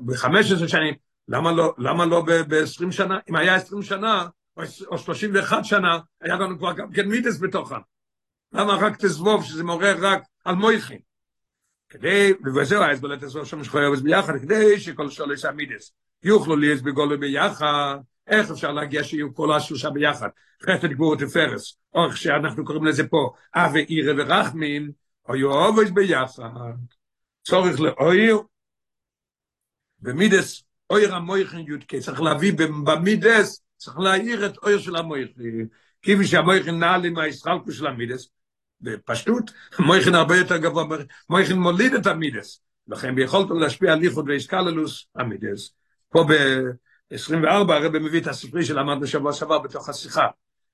[0.00, 0.94] ב-15 שנים,
[1.28, 3.18] למה לא, למה לא ב-20 שנה?
[3.30, 4.26] אם היה 20 שנה,
[4.86, 7.78] או 31 שנה, היה לנו כבר גם כן מידס בתוכם.
[8.52, 10.98] למה רק תזבוב, שזה מעורר רק על מויכין?
[11.88, 16.80] כדי, וזהו, אז בלט תזבוב שם שחוי אבס ביחד, כדי שכל שלוש המידס יוכלו ליאס
[16.80, 20.28] בגולו ביחד, איך אפשר להגיע שיהיו כל השלושה ביחד?
[20.62, 24.90] חסד גבור ותפרס, או איך שאנחנו קוראים לזה פה, אבי עירה ורחמים,
[25.28, 26.74] או יאובס ביחד.
[27.50, 28.38] צורך לאויר,
[30.00, 32.52] במידס אויר המויכן יודקי, צריך להביא
[32.84, 35.42] במידס, צריך להעיר את אויר של המויכן,
[36.02, 38.28] כפי שהמויכן נעל עם הישחלקו של המידס,
[38.80, 40.84] בפשטות, המויכן הרבה יותר גבוה,
[41.30, 45.74] מויכן מוליד את המידס, לכן ביכולת להשפיע על איחוד ואיסקללוס המידס.
[46.08, 50.26] פה ב-24 הרב מביא את הספרי שלמדנו שבוע שעבר בתוך השיחה,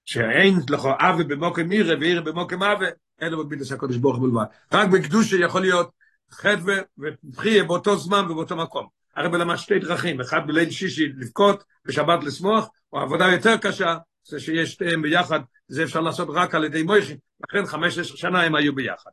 [0.04, 2.86] שאין לכו אבי במוקם עירה ועירה במוקם אבי,
[3.22, 4.44] אלא במידס הקודש ברוך בלבד.
[4.72, 8.88] רק בקדושה יכול להיות חדווה ותחייה באותו זמן ובאותו מקום.
[9.16, 14.40] הרי למד שתי דרכים, אחד בליל שישי לבכות, בשבת לשמוח, או עבודה יותר קשה, זה
[14.40, 18.54] שיש שתיהם ביחד, זה אפשר לעשות רק על ידי מויכין, לכן חמש עשר שנה הם
[18.54, 19.10] היו ביחד.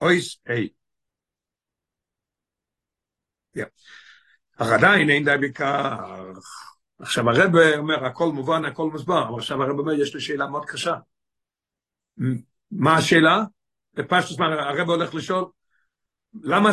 [0.00, 0.68] אויס, היי.
[4.56, 5.98] אך עדיין אין די בכך.
[6.98, 10.64] עכשיו הרב אומר, הכל מובן, הכל מוסבר, אבל עכשיו הרב אומר, יש לי שאלה מאוד
[10.64, 10.94] קשה.
[12.70, 13.44] מה השאלה?
[13.94, 15.44] בפשטוס, הרב הולך לשאול,
[16.42, 16.70] למה,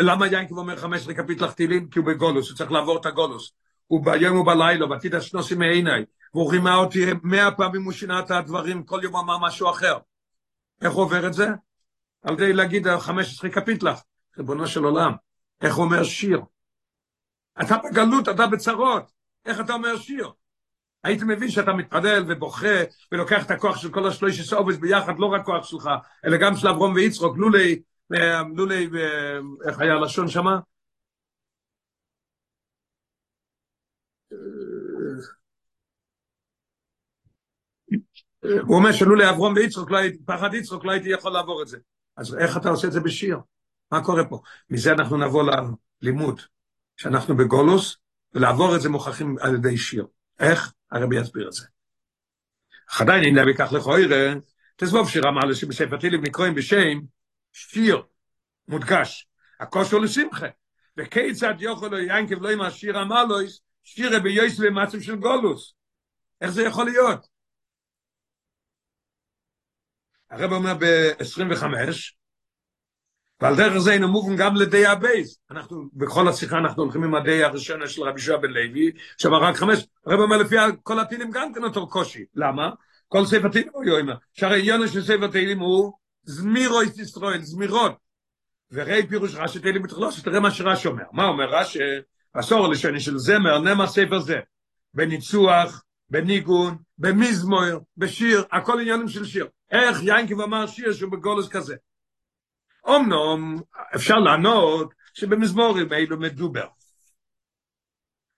[0.00, 1.88] למה ינקב אומר 15 קפיטלח תהילים?
[1.88, 3.52] כי הוא בגולוס, הוא צריך לעבור את הגולוס.
[3.86, 6.04] הוא ביום ובלילה, ועתיד השנוסים מעיניי,
[6.34, 9.98] והוא רימה אותי מאה פעמים הוא שינה את הדברים, כל יום אמר משהו אחר.
[10.82, 11.48] איך עובר את זה?
[12.22, 14.02] על ידי להגיד 15 קפיטלח,
[14.38, 15.12] ריבונו של עולם.
[15.62, 16.40] איך אומר שיר?
[17.62, 19.12] אתה בגלות, אתה בצרות,
[19.46, 20.30] איך אתה אומר שיר?
[21.04, 22.76] הייתי מבין שאתה מתפלל ובוכה
[23.12, 25.88] ולוקח את הכוח של כל השלוש עשרה ביחד, לא רק כוח שלך,
[26.24, 27.82] אלא גם של אברום ויצרוק, לולי,
[28.56, 28.88] לולי,
[29.68, 30.58] איך היה הלשון שמה?
[38.40, 41.78] הוא אומר שלולא אברום ויצרוק, לא פחד יצרוק, לא הייתי יכול לעבור את זה.
[42.16, 43.38] אז איך אתה עושה את זה בשיר?
[43.92, 44.40] מה קורה פה?
[44.70, 45.44] מזה אנחנו נבוא
[46.02, 46.40] ללימוד,
[46.96, 47.96] שאנחנו בגולוס,
[48.34, 50.06] ולעבור את זה מוכרחים על ידי שיר.
[50.40, 50.72] איך?
[50.94, 51.66] הרבי יסביר את זה.
[52.90, 54.34] אך עדיין אם נביא כך לכוירא,
[54.76, 57.00] תסבוב שיר אמר שבספר תהילים נקרואים בשם
[57.52, 58.02] שיר
[58.68, 59.28] מודגש.
[59.60, 60.46] הכושר לשמחה.
[60.96, 63.36] וכיצד יוכל ינקב לא עם השיר לו,
[63.82, 65.74] שירה ביועס במצב של גולוס.
[66.40, 67.26] איך זה יכול להיות?
[70.30, 71.64] הרב אומר ב-25,
[73.40, 75.38] ועל דרך זה היינו מובן גם לדי הבייס.
[75.50, 79.56] אנחנו, בכל השיחה אנחנו הולכים עם הדי הראשונה של רבי שועה בן לוי, שם רק
[79.56, 82.24] חמש, הרב אומר לפי כל הטילים גם כן אותו קושי.
[82.34, 82.70] למה?
[83.08, 84.14] כל ספר טילים הוא יאמר.
[84.32, 85.92] שהרי עניון של ספר טילים הוא
[86.22, 87.92] זמירו את ישראל, זמירות.
[88.70, 91.04] וראי פירוש רש"י טילים בתחלוש, תראה מה שרש"י אומר.
[91.12, 91.78] מה אומר רש"י?
[92.34, 94.40] עשור לשוני של זמר, נמה ספר זה.
[94.94, 99.46] בניצוח, בניגון, במזמור, בשיר, הכל עניינים של שיר.
[99.70, 101.76] איך ינקב אמר שיר שהוא בגולוס כזה?
[102.88, 103.62] אמנום,
[103.94, 106.66] אפשר לענות שבמזמורים אלו מדובר.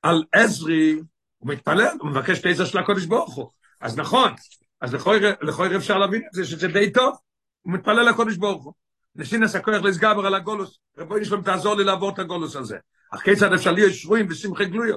[0.02, 0.92] על עזרי,
[1.38, 3.50] הוא מתפלל, הוא מבקש את העזר של הקודש ברוך הוא.
[3.80, 4.32] אז נכון,
[4.80, 4.94] אז
[5.42, 7.16] לכוי אפשר להבין את זה, שזה די טוב,
[7.62, 8.72] הוא מתפלל לקודש ברוך הוא.
[9.16, 12.78] נסינס הכוח לסגבר על הגולוס, רבוי נשלם תעזור לי לעבור את הגולוס הזה.
[13.14, 14.96] אך כיצד אפשר להיות שבויים בשמחי גלויו?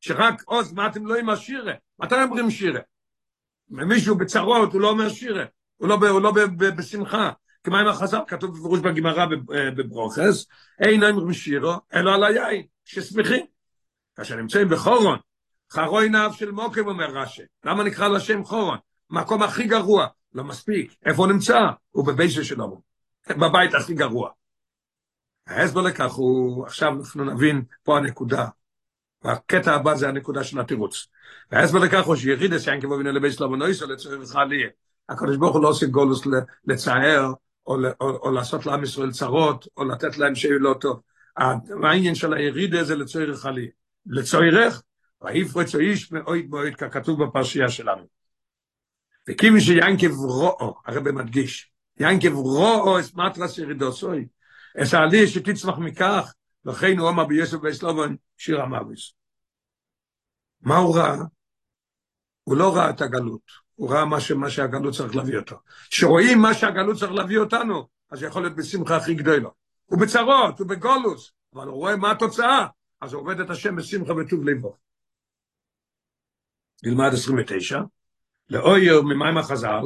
[0.00, 1.72] שרק עוז, מה אתם לא עם השירה?
[1.98, 2.80] מתי אומרים שירה?
[3.68, 5.44] מישהו בצרות, הוא לא אומר שירה.
[5.76, 7.30] הוא לא, הוא לא בשמחה.
[7.64, 9.26] כמו עם החז"ל, כתוב בפירוש בגמרא
[9.76, 10.46] בברוכס,
[10.80, 13.46] אין אומרים שירו, אלא על היין, ששמחים.
[14.16, 15.18] כאשר נמצאים בחורון,
[15.72, 17.42] חרוי נאב של מוקם, אומר רש"י.
[17.64, 18.78] למה נקרא לו שם חורון?
[19.10, 20.06] מקום הכי גרוע.
[20.34, 20.94] לא מספיק.
[21.06, 21.58] איפה הוא נמצא?
[21.90, 22.82] הוא בבייסה שלו.
[23.30, 24.30] בבית הכי גרוע.
[25.46, 28.46] ההסבר לכך הוא, עכשיו אנחנו נבין פה הנקודה.
[29.22, 31.06] והקטע הבא זה הנקודה של התירוץ.
[31.50, 34.68] וההסבר לכך הוא שירידס יין כמו בינו לבית שלמה נויסו לצורך עלייה.
[35.08, 36.22] הקדוש ברוך הוא לא עושה גולוס
[36.64, 37.32] לצער,
[37.70, 41.00] או, או, או לעשות לעם ישראל צרות, או לתת להם שיהיה לא טוב.
[41.82, 43.70] העניין של הירידה זה לצורך עלייה.
[44.06, 44.82] לצורך,
[45.22, 48.02] ויפרץ איש מאוהד מאוהד ככתוב בפרשייה שלנו.
[49.30, 54.26] וכיוון שיינקב רואו, הרב מדגיש, ינקב רואו את מטרס ירידוסוי,
[54.82, 59.12] את העלייה שתצמח מכך, לכן הוא אמר ביוסף ואסלובון שיר המאביס.
[60.60, 61.16] מה הוא ראה?
[62.44, 65.56] הוא לא ראה את הגלות, הוא ראה מה, ש, מה שהגלות צריך להביא אותו.
[65.90, 69.48] כשרואים מה שהגלות צריך להביא אותנו, אז יכול להיות בשמחה הכי גדולה.
[69.86, 72.66] הוא בצרות, הוא בגולוס, אבל הוא רואה מה התוצאה,
[73.00, 74.76] אז הוא עובד את השם בשמחה וטוב ליבו.
[76.84, 77.80] נלמד 29,
[78.50, 79.84] לאויר ממים החז"ל,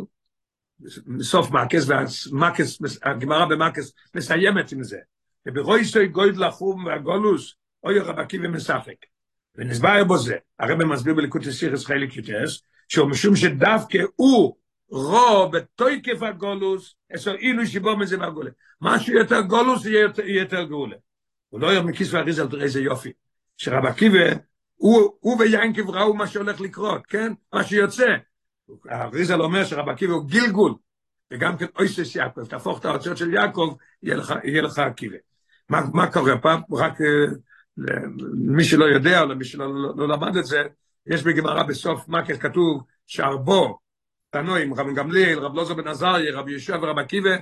[1.19, 4.99] בסוף מקס, והמקס, הגמרא במקס מסיימת עם זה.
[5.47, 7.55] וברויסוי גויד לחום והגולוס,
[7.85, 9.07] אוי רבקי ומספק.
[9.55, 14.57] ונסבר בו זה, הרב מסביר בליקוד הסיכס חלק יוטס, שהוא משום שדווקא הוא
[14.91, 18.51] רו בתויקף הגולוס, אסו אילו שיבו מזה מהגולה.
[18.81, 20.97] משהו יותר גולוס יהיה יותר, יותר גאולה.
[21.49, 23.13] הוא לא יום מכיס ואריזל, תראה איזה יופי.
[23.57, 24.31] שרב עקיבא,
[24.75, 27.33] הוא, הוא ויינקב ראו מה שהולך לקרות, כן?
[27.53, 28.17] מה שיוצא.
[28.91, 30.75] אריזל אומר שרב עקיבא הוא גילגול,
[31.31, 35.17] וגם כן אויסס יעקב, תהפוך את הארצות של יעקב, יהיה לך, לך עקיבא.
[35.69, 36.61] מה, מה קורה פעם?
[36.73, 36.99] רק
[38.49, 40.63] למי שלא יודע, או למי שלא לא, לא למד את זה,
[41.07, 43.79] יש בגמרא בסוף מקל כתוב שהרבו,
[44.31, 47.37] תנועים, רב גמליאל, רב לוזו בן עזריה, רב יהושע ורב עקיבא,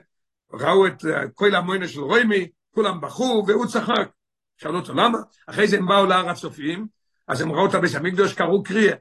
[0.53, 0.97] ראו את
[1.35, 4.11] כל המוינה של רוימי, כולם בכו והוא צחק.
[4.57, 5.19] שאלו אותו למה?
[5.47, 6.87] אחרי זה הם באו להר הצופים,
[7.29, 8.97] אז הם ראו את הבית המקדוש, קראו קריאה.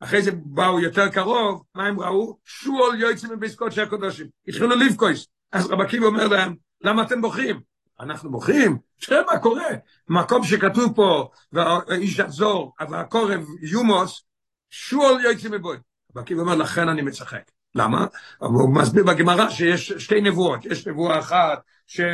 [0.00, 2.38] אחרי זה באו יותר קרוב, מה הם ראו?
[2.44, 4.26] שואל יועצים מבית קודשי הקודשים.
[4.48, 5.26] התחילו לבכויס.
[5.52, 7.60] אז רב עקיבא אומר להם, למה אתם בוכים?
[8.04, 9.68] אנחנו בוכים, תראה מה קורה.
[10.08, 14.24] מקום שכתוב פה, ואיש יחזור, והקורב יומוס,
[14.70, 15.76] שואל יועצים מבוי.
[15.76, 17.50] רב עקיבא אומר, לכן אני מצחק.
[17.74, 18.06] למה?
[18.38, 20.66] הוא מסביר בגמרא שיש שתי נבואות.
[20.66, 22.12] יש נבואה אחת שציו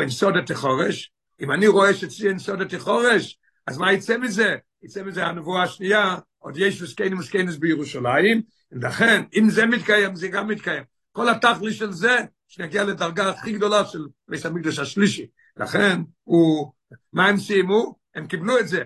[0.00, 4.56] אין סוד את החורש, אם אני רואה שציין סודת חורש, אז מה יצא מזה?
[4.82, 10.48] יצא מזה הנבואה השנייה, עוד יש וסקיינים וסקיינס בירושלים, ולכן, אם זה מתקיים, זה גם
[10.48, 10.82] מתקיים.
[11.12, 12.18] כל התכלי של זה,
[12.52, 15.26] שנגיע לדרגה הכי גדולה של בית המקדש השלישי.
[15.56, 16.72] לכן, הוא,
[17.12, 17.98] מה הם סיימו?
[18.14, 18.82] הם קיבלו את זה.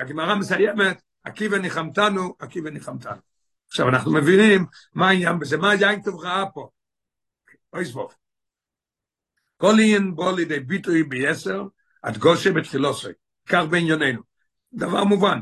[0.00, 3.16] הגמרא מסיימת, עקיבא ניחמתנו, עקיבא ניחמתנו.
[3.68, 6.68] עכשיו אנחנו מבינים מה העניין בזה, מה יין טוב ראה פה.
[7.72, 8.14] אוי סבוב.
[9.56, 11.64] כל עניין בו לידי ביטוי ביסר,
[12.02, 13.12] עד גושה בתחילוסוי.
[13.46, 14.20] כך בענייננו.
[14.72, 15.38] דבר מובן.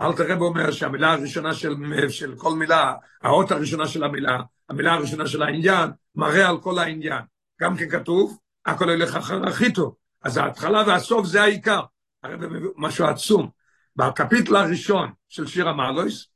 [0.00, 1.74] אל תראה אומר שהמילה הראשונה של,
[2.08, 7.22] של כל מילה, האות הראשונה של המילה, המילה הראשונה של העניין, מראה על כל העניין.
[7.60, 9.94] גם כן כתוב, הכל הולך אחר הכי טוב.
[10.22, 11.80] אז ההתחלה והסוף זה העיקר.
[12.22, 12.36] הרי
[12.76, 13.50] משהו עצום.
[13.96, 16.26] בקפיטל הראשון של שיר המעלויס,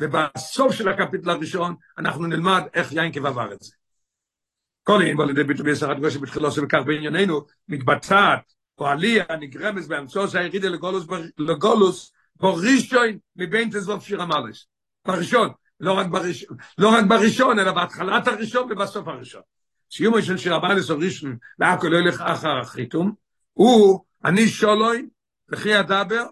[0.00, 3.72] ובסוף של הקפיטל הראשון אנחנו נלמד איך יינקב עבר את זה.
[4.82, 9.86] כל עניין בו לידי ביטוי בעשרת גושי בתחילו של כך בענייננו, מתבצעת או עלייה נגרמת
[9.86, 11.06] באמצעות הירידה לגולוס,
[11.38, 14.66] לגולוס בראשון מבין תזלוף שיר המלס.
[15.04, 15.50] בראשון,
[15.80, 19.42] לא רק בראשון, לא רק בראשון, אלא בהתחלת הראשון ובסוף הראשון.
[19.92, 23.12] סיומו של שיר המלס או ראשון, והכל לא ילך אחר החיתום,
[23.52, 25.08] הוא, אני שולוי,
[25.48, 26.24] וכי אדבר,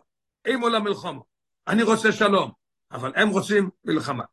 [0.46, 1.24] אימו למלחומו.
[1.68, 2.50] אני רוצה שלום,
[2.92, 4.24] אבל הם רוצים מלחמה.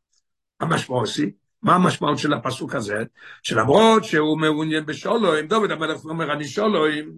[0.60, 3.04] המשמעות היא, מה המשמעות של הפסוק הזה?
[3.42, 7.12] שלמרות שהוא מעוניין בשולוים, דוד המלך אומר, אני שולוים,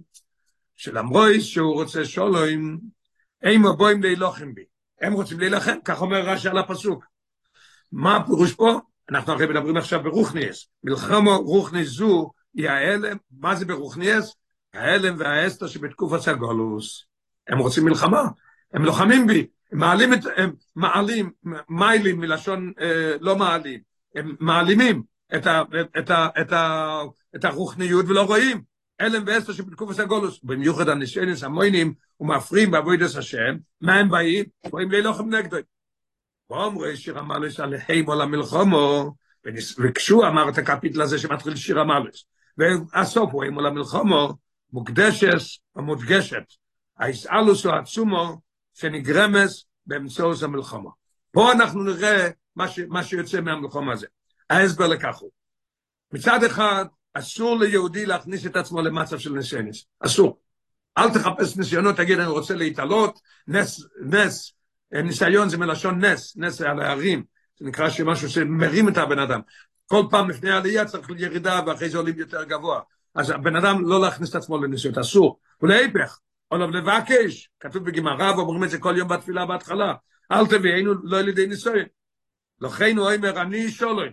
[0.77, 2.79] שלמרות שהוא רוצה שולוים,
[3.43, 4.65] הם בואים להילוחם בי.
[5.01, 7.05] הם רוצים להילחם, כך אומר רש"י על הפסוק.
[7.93, 8.81] מה הפירוש פה?
[9.11, 10.67] אנחנו הרי מדברים עכשיו ברוכניאס.
[10.85, 14.35] מלחמו רוכניס זו היא ההלם, מה זה ברוכניאס?
[14.75, 17.05] ההלם והאסתר שבתקופת הגולוס.
[17.49, 18.23] הם רוצים מלחמה,
[18.75, 21.31] הם לוחמים בי, הם מעלים את, הם מעלים,
[21.69, 23.81] מיילים מלשון אה, לא מעלים,
[24.15, 25.03] הם מעלימים
[25.35, 25.63] את, ה,
[25.99, 27.01] את, ה, את, ה,
[27.37, 28.63] את הרוחניות ולא רואים.
[29.01, 34.45] אלם ועשר שבתקופת הגולוס, במיוחד הניסיונס המוינים ומפריעים בעבודת השם, מה הם באים?
[34.73, 35.57] באים ללוחם נגדו.
[36.51, 39.15] ואומרי שיר המלס עליהם או למלחומו,
[39.79, 42.25] וכשהוא אמר את הקפיטל הזה שמתחיל שיר המלס,
[42.59, 44.35] והסוף הוא אימו למלחומו,
[44.73, 46.45] מוקדשת ומודגשת,
[46.99, 48.41] האיסאלוס או עצומו,
[48.75, 50.91] שנגרמס באמצעות המלחמה.
[51.33, 54.07] פה אנחנו נראה מה, ש, מה שיוצא מהמלחמה הזה.
[54.51, 55.31] ההסבר לכך הוא.
[56.13, 56.85] מצד אחד,
[57.15, 59.87] אסור ליהודי להכניס את עצמו למצב של ניסיונס.
[60.01, 60.39] אסור.
[60.99, 64.53] אל תחפש ניסיונות, תגיד, אני רוצה להתעלות, נס, נס,
[64.93, 67.25] ניסיון זה מלשון נס, נס על ההרים,
[67.59, 69.41] זה נקרא שמשהו שמרים את הבן אדם.
[69.87, 72.81] כל פעם לפני העלייה צריך ירידה ואחרי זה עולים יותר גבוה.
[73.15, 75.39] אז הבן אדם לא להכניס את עצמו לניסיונות, אסור.
[75.63, 76.19] ולהיפך,
[76.51, 79.95] או לבקש, כתוב בגמרא ואומרים את זה כל יום בתפילה בהתחלה,
[80.33, 81.85] אל תביאנו לא לידי ניסיון.
[82.61, 82.71] הוא
[83.15, 84.09] אומר, אני שולם,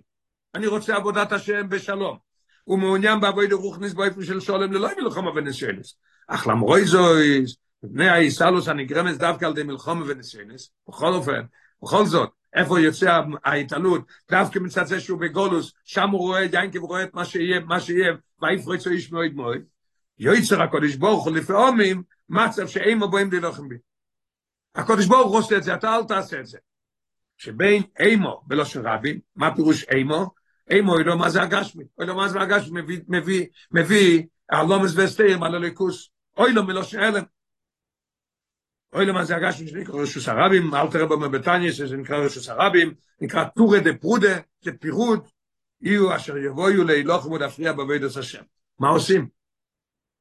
[0.56, 2.18] אני רוצה עבודת השם בשלום.
[2.64, 5.96] הוא מעוניין בעבוד רוחניס באיפה של שולם ללא מלחמה וניסיונס.
[6.28, 11.42] אך למרוי זויס, בני האיסלוס הנגרמס דווקא על ידי מלחמה וניסיונס, בכל אופן,
[11.84, 17.04] בכל זאת, איפה יוצא ההתעלות, דווקא מצד זה שהוא בגולוס, שם הוא רואה, דיינקב רואה
[17.04, 19.62] את מה שיהיה, מה שיהיה, ויפרצו איש מאוד מאוד.
[20.20, 23.76] יויצר הקודש ברוך הוא לפעמים, מצב שאין מבואים ללוחם בי.
[24.76, 26.58] הקודש ברוך הוא עושה את זה, אתה אל תעשה את זה.
[27.38, 30.32] שבין אימו בלושן רבים, מה פירוש אימו?
[30.70, 34.92] אימו היא לא מה זה הגשמי, אוי לא מה זה הגשמי, מביא, מביא, מביא, הלומס
[34.96, 37.24] וסתירים על הליכוס, אוי לא מלושן אלם.
[38.96, 42.50] אוי לא מה זה הגשמי שנקרא רשוס הרבים, אל תראה בו מבטניה שזה נקרא רשוס
[42.50, 45.28] הרבים, נקרא טורה דה פרודה, זה פירוד,
[45.82, 48.44] יהיו אשר יבואו להילוך ולהפריע בבידוס השם.
[48.80, 49.28] מה עושים?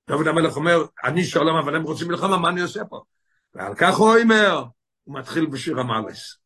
[0.08, 3.02] דוד המלך אומר, אני שואלם, אבל הם רוצים מלחמה, מה אני עושה פה?
[3.54, 4.64] ועל כך הוא אומר,
[5.04, 6.36] הוא מתחיל בשיר המלס.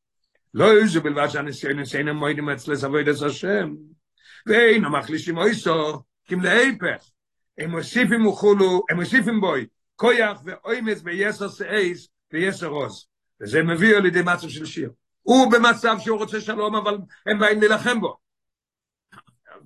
[0.55, 3.75] לא יוזו בלבד שהניסיון שאינם מועידים אצלס עבוד את השם,
[4.47, 7.05] ואינם מחלישים אויסו, כי להיפך,
[7.59, 13.07] הם מוסיפים וכולו, הם מוסיפים בוי, כויח ואוימס ויסר סאייס ויסר רוז.
[13.41, 14.91] וזה מביא על ידי מצב של שיר.
[15.23, 18.17] הוא במצב שהוא רוצה שלום, אבל הם באים להילחם בו.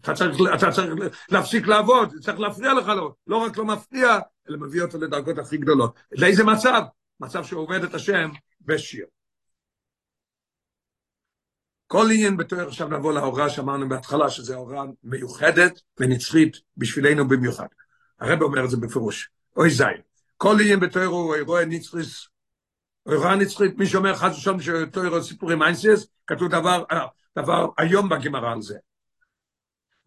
[0.01, 0.95] אתה צריך, אתה צריך
[1.31, 4.19] להפסיק לעבוד, צריך להפריע לך לו, לא רק לא מפריע,
[4.49, 5.95] אלא מביא אותו לדרגות הכי גדולות.
[6.13, 6.83] לאיזה מצב?
[7.21, 8.31] מצב שהוא עובד את השם
[8.61, 9.07] בשיר.
[11.87, 17.67] כל עניין בתואר עכשיו נבוא להוראה שאמרנו בהתחלה, שזו הוראה מיוחדת ונצחית בשבילנו במיוחד.
[18.21, 20.01] הרב אומר את זה בפירוש, אוי זין.
[20.37, 22.29] כל עניין בתואר הוא אירוע נצחיס,
[23.11, 26.85] אירוע נצחית, מי שאומר חס ושלום שתואר סיפורים אינסיאס, כתוב דבר,
[27.39, 28.79] דבר היום בגמרא על זה.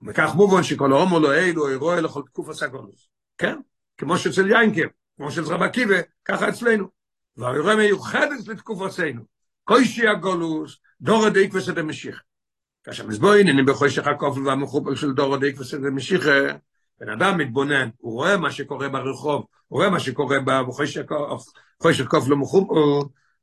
[0.07, 3.09] וכך מובן שכל ההומו לא אילו, אירוע לכל תקוף הסגולוס.
[3.37, 3.59] כן?
[3.97, 4.87] כמו שאצל יינקר,
[5.17, 6.87] כמו שאצל רב עקיבא, ככה אצלנו.
[7.37, 9.21] והאירוע מיוחדת לתקופתנו.
[9.63, 12.21] קוישי הגולוס, דור הדייק וסד המשיח.
[12.83, 16.23] כאשר מזבוין, אני בחושך הכופל והמחופל של דור הדייק וסד המשיח,
[16.99, 22.37] בן אדם מתבונן, הוא רואה מה שקורה ברחוב, הוא רואה מה שקורה בחושך קוף לא
[22.37, 22.67] מחום,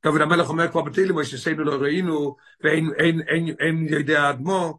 [0.05, 4.79] דוד המלך אומר כבר בתהילים, מה שסיינו לא ראינו, ואין אין, אין, אין יודע אדמו,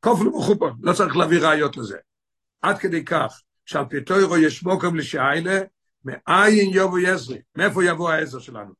[0.00, 1.98] קוף לא מחום, לא צריך להביא ראיות לזה.
[2.62, 5.60] עד כדי כך, שעל פי תוירו יש מוקם לשאלה,
[6.04, 8.72] מאין יבוא יזרי, מאיפה יבוא העזר שלנו?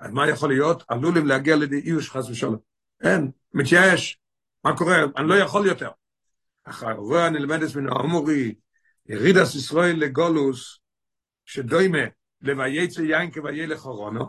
[0.00, 0.82] אז מה יכול להיות?
[0.88, 2.56] עלולים להגיע לידי איוש חס ושלום.
[3.02, 4.18] אין, מתייאש.
[4.64, 4.96] מה קורה?
[5.16, 5.90] אני לא יכול יותר.
[6.70, 8.54] אחרי אני למדס מן האמורי,
[9.06, 10.78] ירידס ישראל לגולוס,
[11.44, 11.98] שדוימה
[12.40, 14.24] לווייצא יין כוויי לחורונו,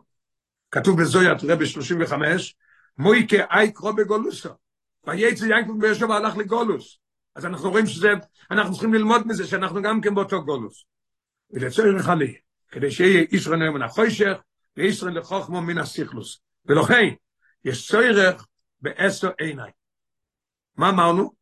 [0.71, 2.55] כתוב בזוית רבי 35,
[2.97, 4.49] מויקה אי קרו בגולוסו.
[5.07, 6.97] וייצא יין כוויי שבע הלך לגולוס.
[7.35, 8.09] אז אנחנו רואים שזה,
[8.51, 10.85] אנחנו צריכים ללמוד מזה שאנחנו גם כן באותו גולוס.
[11.51, 12.35] ולצורך חלי,
[12.71, 14.37] כדי שיהיה ישראל נאום מן החוישך,
[14.77, 16.41] וישראל לחוכמו מן הסיכלוס.
[16.65, 17.09] ולכן,
[17.65, 18.47] יש צורך
[18.81, 19.71] בעשר עיניי.
[20.77, 21.40] מה אמרנו?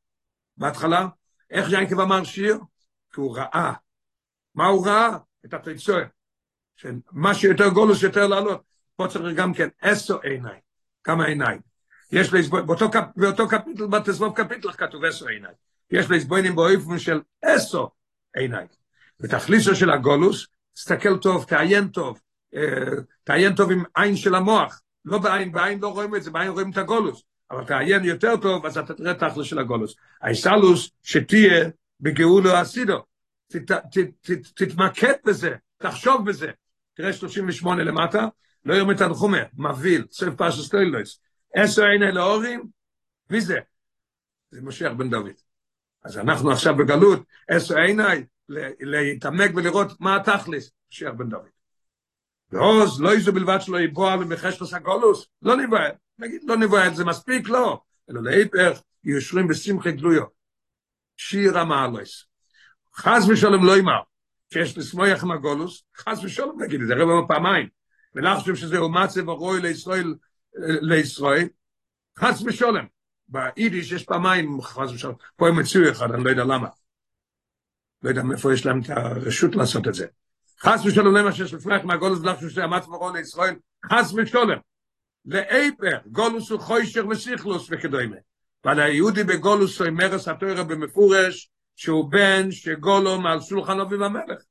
[0.59, 1.07] בהתחלה,
[1.51, 2.59] איך יענקב אמר שיר?
[3.13, 3.73] כי הוא ראה.
[4.55, 5.17] מה הוא ראה?
[5.45, 6.03] את התצועה.
[6.75, 8.63] שמה שיותר גולוס יותר לעלות.
[8.95, 10.59] פה צריך גם כן עשר עיניי.
[11.03, 11.61] כמה עיניים?
[12.11, 15.55] יש לסבוין, באותו, קפ, באותו קפיטל, בתסבוב קפיטל כתוב עשר עיניים.
[15.91, 17.85] יש לסבוינים באופן של עשר
[18.35, 18.67] עיניים.
[19.19, 22.21] בתכליסו של הגולוס, תסתכל טוב, תעיין טוב,
[23.23, 26.71] תעיין טוב עם עין של המוח, לא בעין, בעין לא רואים את זה, בעין רואים
[26.71, 29.95] את הגולוס, אבל תעיין יותר טוב, אז אתה תראה תכלס של הגולוס.
[30.21, 31.69] האיסלוס שתהיה
[31.99, 33.03] בגאולו הסידו,
[34.55, 36.51] תתמקד בזה, תחשוב בזה.
[36.93, 38.27] תראה 38 למטה,
[38.65, 41.19] לא יום את הנחומה, מביא, סוף פרשס סטוילויס,
[41.53, 42.67] עשר עיני להורים,
[43.29, 43.59] מי זה?
[44.51, 45.31] זה משיח בן דוד.
[46.03, 48.23] אז אנחנו עכשיו בגלות, עשר עיני,
[48.79, 51.58] להתעמק ולראות מה התכלס, משיח בן דוד.
[52.51, 57.49] ועוז לא איזו בלבד שלא יבוע במחשת הגולוס, לא נבעל, נגיד לא נבעל, זה מספיק
[57.49, 60.23] לא, אלא להיפך, יושרים בשמחי גלויו.
[61.17, 62.25] שיר המעלוס.
[62.95, 64.01] חס ושלום לא ימר,
[64.53, 67.67] שיש לשמוח עם הגולוס, חס ושלום נגיד זה, רבע פעמיים,
[68.15, 70.15] ולחשוב שזהו מצב הרוי לישראל,
[70.81, 71.47] לישראל,
[72.19, 72.85] חס ושלום.
[73.27, 76.67] ביידיש יש פעמיים חס ושלום, פה הם הציעו אחד, אני לא יודע למה.
[78.03, 80.05] לא יודע מאיפה יש להם את הרשות לעשות את זה.
[80.63, 83.55] חס ושלום למה שיש לפניך מהגולוס ולחשוב שזה המצב הרוי לישראל,
[83.85, 84.59] חס ושלום.
[85.25, 88.15] לאיפר, גולוס הוא חוישר וסיכלוס וכדומה.
[88.65, 94.41] ועל היהודי בגולוס הוא מרס התוירה במפורש, שהוא בן שגולו מעל שולחן אביב המלך.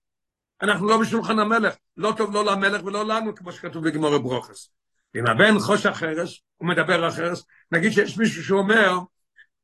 [0.62, 4.70] אנחנו לא בשולחן המלך, לא טוב לא למלך ולא לנו, כמו שכתוב בגמור ברוכס.
[5.16, 8.98] אם הבן חוש אחרס, הוא מדבר אחרס, נגיד שיש מישהו שאומר,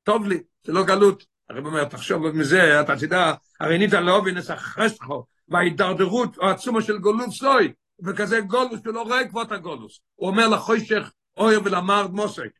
[0.03, 1.25] טוב לי, זה לא גלות.
[1.51, 6.99] הרב אומר, תחשוב מזה, אתה תדע, הרי ניתן להובין את החשכו, וההידרדרות או עצומה של
[6.99, 7.73] גולות סוי,
[8.05, 10.01] וכזה גולוס שלא רואה את הגולוס.
[10.15, 12.51] הוא אומר לחוישך, אויר ולמרד מוסק.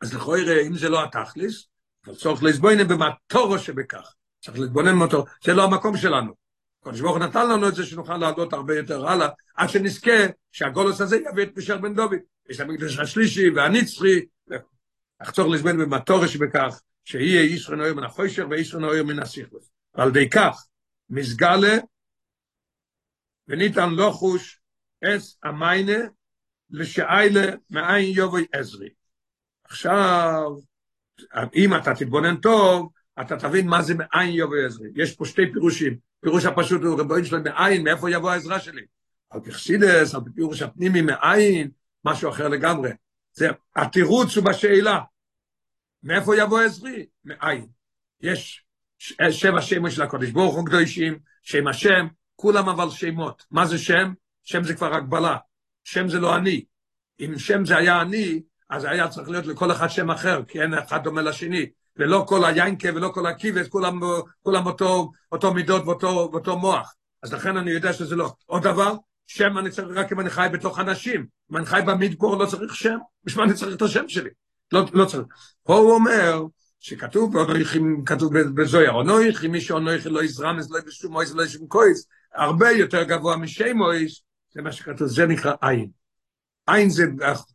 [0.00, 1.66] אז לכוי אם זה לא התכליס,
[2.16, 4.12] צריך לסבוינם במטורו שבכך.
[4.40, 6.32] צריך להתבונן במטורו, זה לא המקום שלנו.
[6.80, 11.16] קודש ברוך נתן לנו את זה שנוכל לעלות הרבה יותר הלאה, עד שנזכה שהגולוס הזה
[11.16, 12.18] יביא את משר בן דוד.
[12.48, 14.20] יש המקדש השלישי והנצחי,
[15.18, 19.70] אך צריך לסבוינם במטורו שבכך, שיהיה איש רנוער מן החוישר ואיש רנוער מן הסיכלוס.
[19.92, 20.66] על די כך,
[21.10, 21.76] מסגלה,
[23.48, 24.60] וניתן לא חוש
[25.04, 25.98] אס המיינה,
[26.70, 28.88] לשאיילה מאין יובוי עזרי.
[29.64, 30.50] עכשיו,
[31.54, 34.88] אם אתה תתבונן טוב, אתה תבין מה זה מאין יבוא עזרי.
[34.94, 35.98] יש פה שתי פירושים.
[36.20, 38.82] פירוש הפשוט הוא רבוין שלו מאין, מאיפה יבוא העזרה שלי?
[39.30, 41.70] על פרסידס, על פירוש הפנימי מאין,
[42.04, 42.90] משהו אחר לגמרי.
[43.32, 45.00] זה, התירוץ הוא בשאלה.
[46.02, 47.06] מאיפה יבוא עזרי?
[47.24, 47.66] מאין.
[48.20, 48.64] יש
[49.30, 53.44] שבע שמות של הקודש ברוך הוא קדושים, שם השם, כולם אבל שמות.
[53.50, 54.12] מה זה שם?
[54.44, 55.36] שם זה כבר הגבלה.
[55.84, 56.64] שם זה לא אני.
[57.20, 60.74] אם שם זה היה אני, אז היה צריך להיות לכל אחד שם אחר, כי אין
[60.74, 64.00] אחד דומה לשני, ולא כל היינקה ולא כל הקיבס, כולם,
[64.42, 66.94] כולם אותו, אותו מידות ואותו, ואותו מוח.
[67.22, 68.32] אז לכן אני יודע שזה לא.
[68.46, 68.94] עוד דבר,
[69.26, 71.26] שם אני צריך רק אם אני חי בתוך אנשים.
[71.52, 74.30] אם אני חי במדבור לא צריך שם, בשביל אני צריך את השם שלי.
[74.72, 75.26] לא, לא צריך.
[75.62, 76.42] פה הוא אומר,
[76.80, 82.08] שכתוב באונויכים, כתוב בזויר, אונויכים, מי שאונויכים לא יזרמס, לא יבשום מויס, לא ישום קויס,
[82.34, 85.90] הרבה יותר גבוה משם מויס, זה מה שכתוב, זה נקרא עין.
[86.66, 87.04] עין זה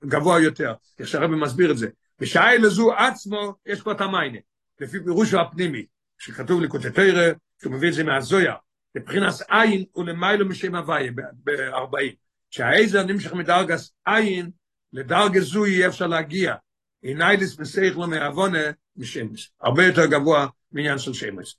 [0.05, 1.87] גבוה יותר, איך מסביר את זה.
[2.19, 4.37] בשעה לזו עצמו, יש פה את המיינה,
[4.79, 5.85] לפי פירושו הפנימי,
[6.17, 8.55] שכתוב לקוטי תרא, שהוא מביא את זה מהזויה,
[8.95, 11.11] לבחינס עין ולמיילו משם הוויה,
[11.43, 12.15] ב-40.
[12.49, 14.51] שהעזר נמשך מדרגס עין,
[14.93, 16.55] לדרגה זו יהיה אפשר להגיע.
[17.01, 18.59] עיניידס מסייך לו מעוונה
[18.97, 19.51] משמש.
[19.61, 21.57] הרבה יותר גבוה מעניין של שמש.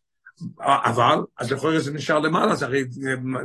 [0.61, 2.85] אבל, אז לכאורה זה נשאר למעלה, זה הרי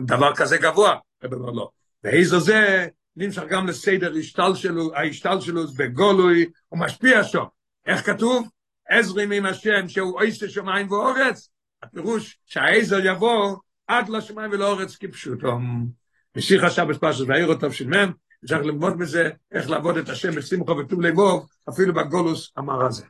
[0.05, 0.95] דבר כזה גבוה.
[1.31, 1.69] לא.
[2.03, 7.43] והעזר זה נמשך גם לסדר השתל שלו, ההשתל שלו בגולוי, הוא משפיע שם.
[7.85, 8.47] איך כתוב?
[8.89, 11.49] עזרים עם השם שהוא עושה שמיים ואורץ,
[11.83, 15.57] הפירוש שהעזר יבוא עד לשמיים ולאורץ כפשוטו.
[16.37, 18.11] משיח השבת פרשת והעיר אותו של מם,
[18.47, 23.05] צריך ללמוד מזה איך לעבוד את השם בשמחו וטוב לבוב, אפילו בגולוס אמר הזה.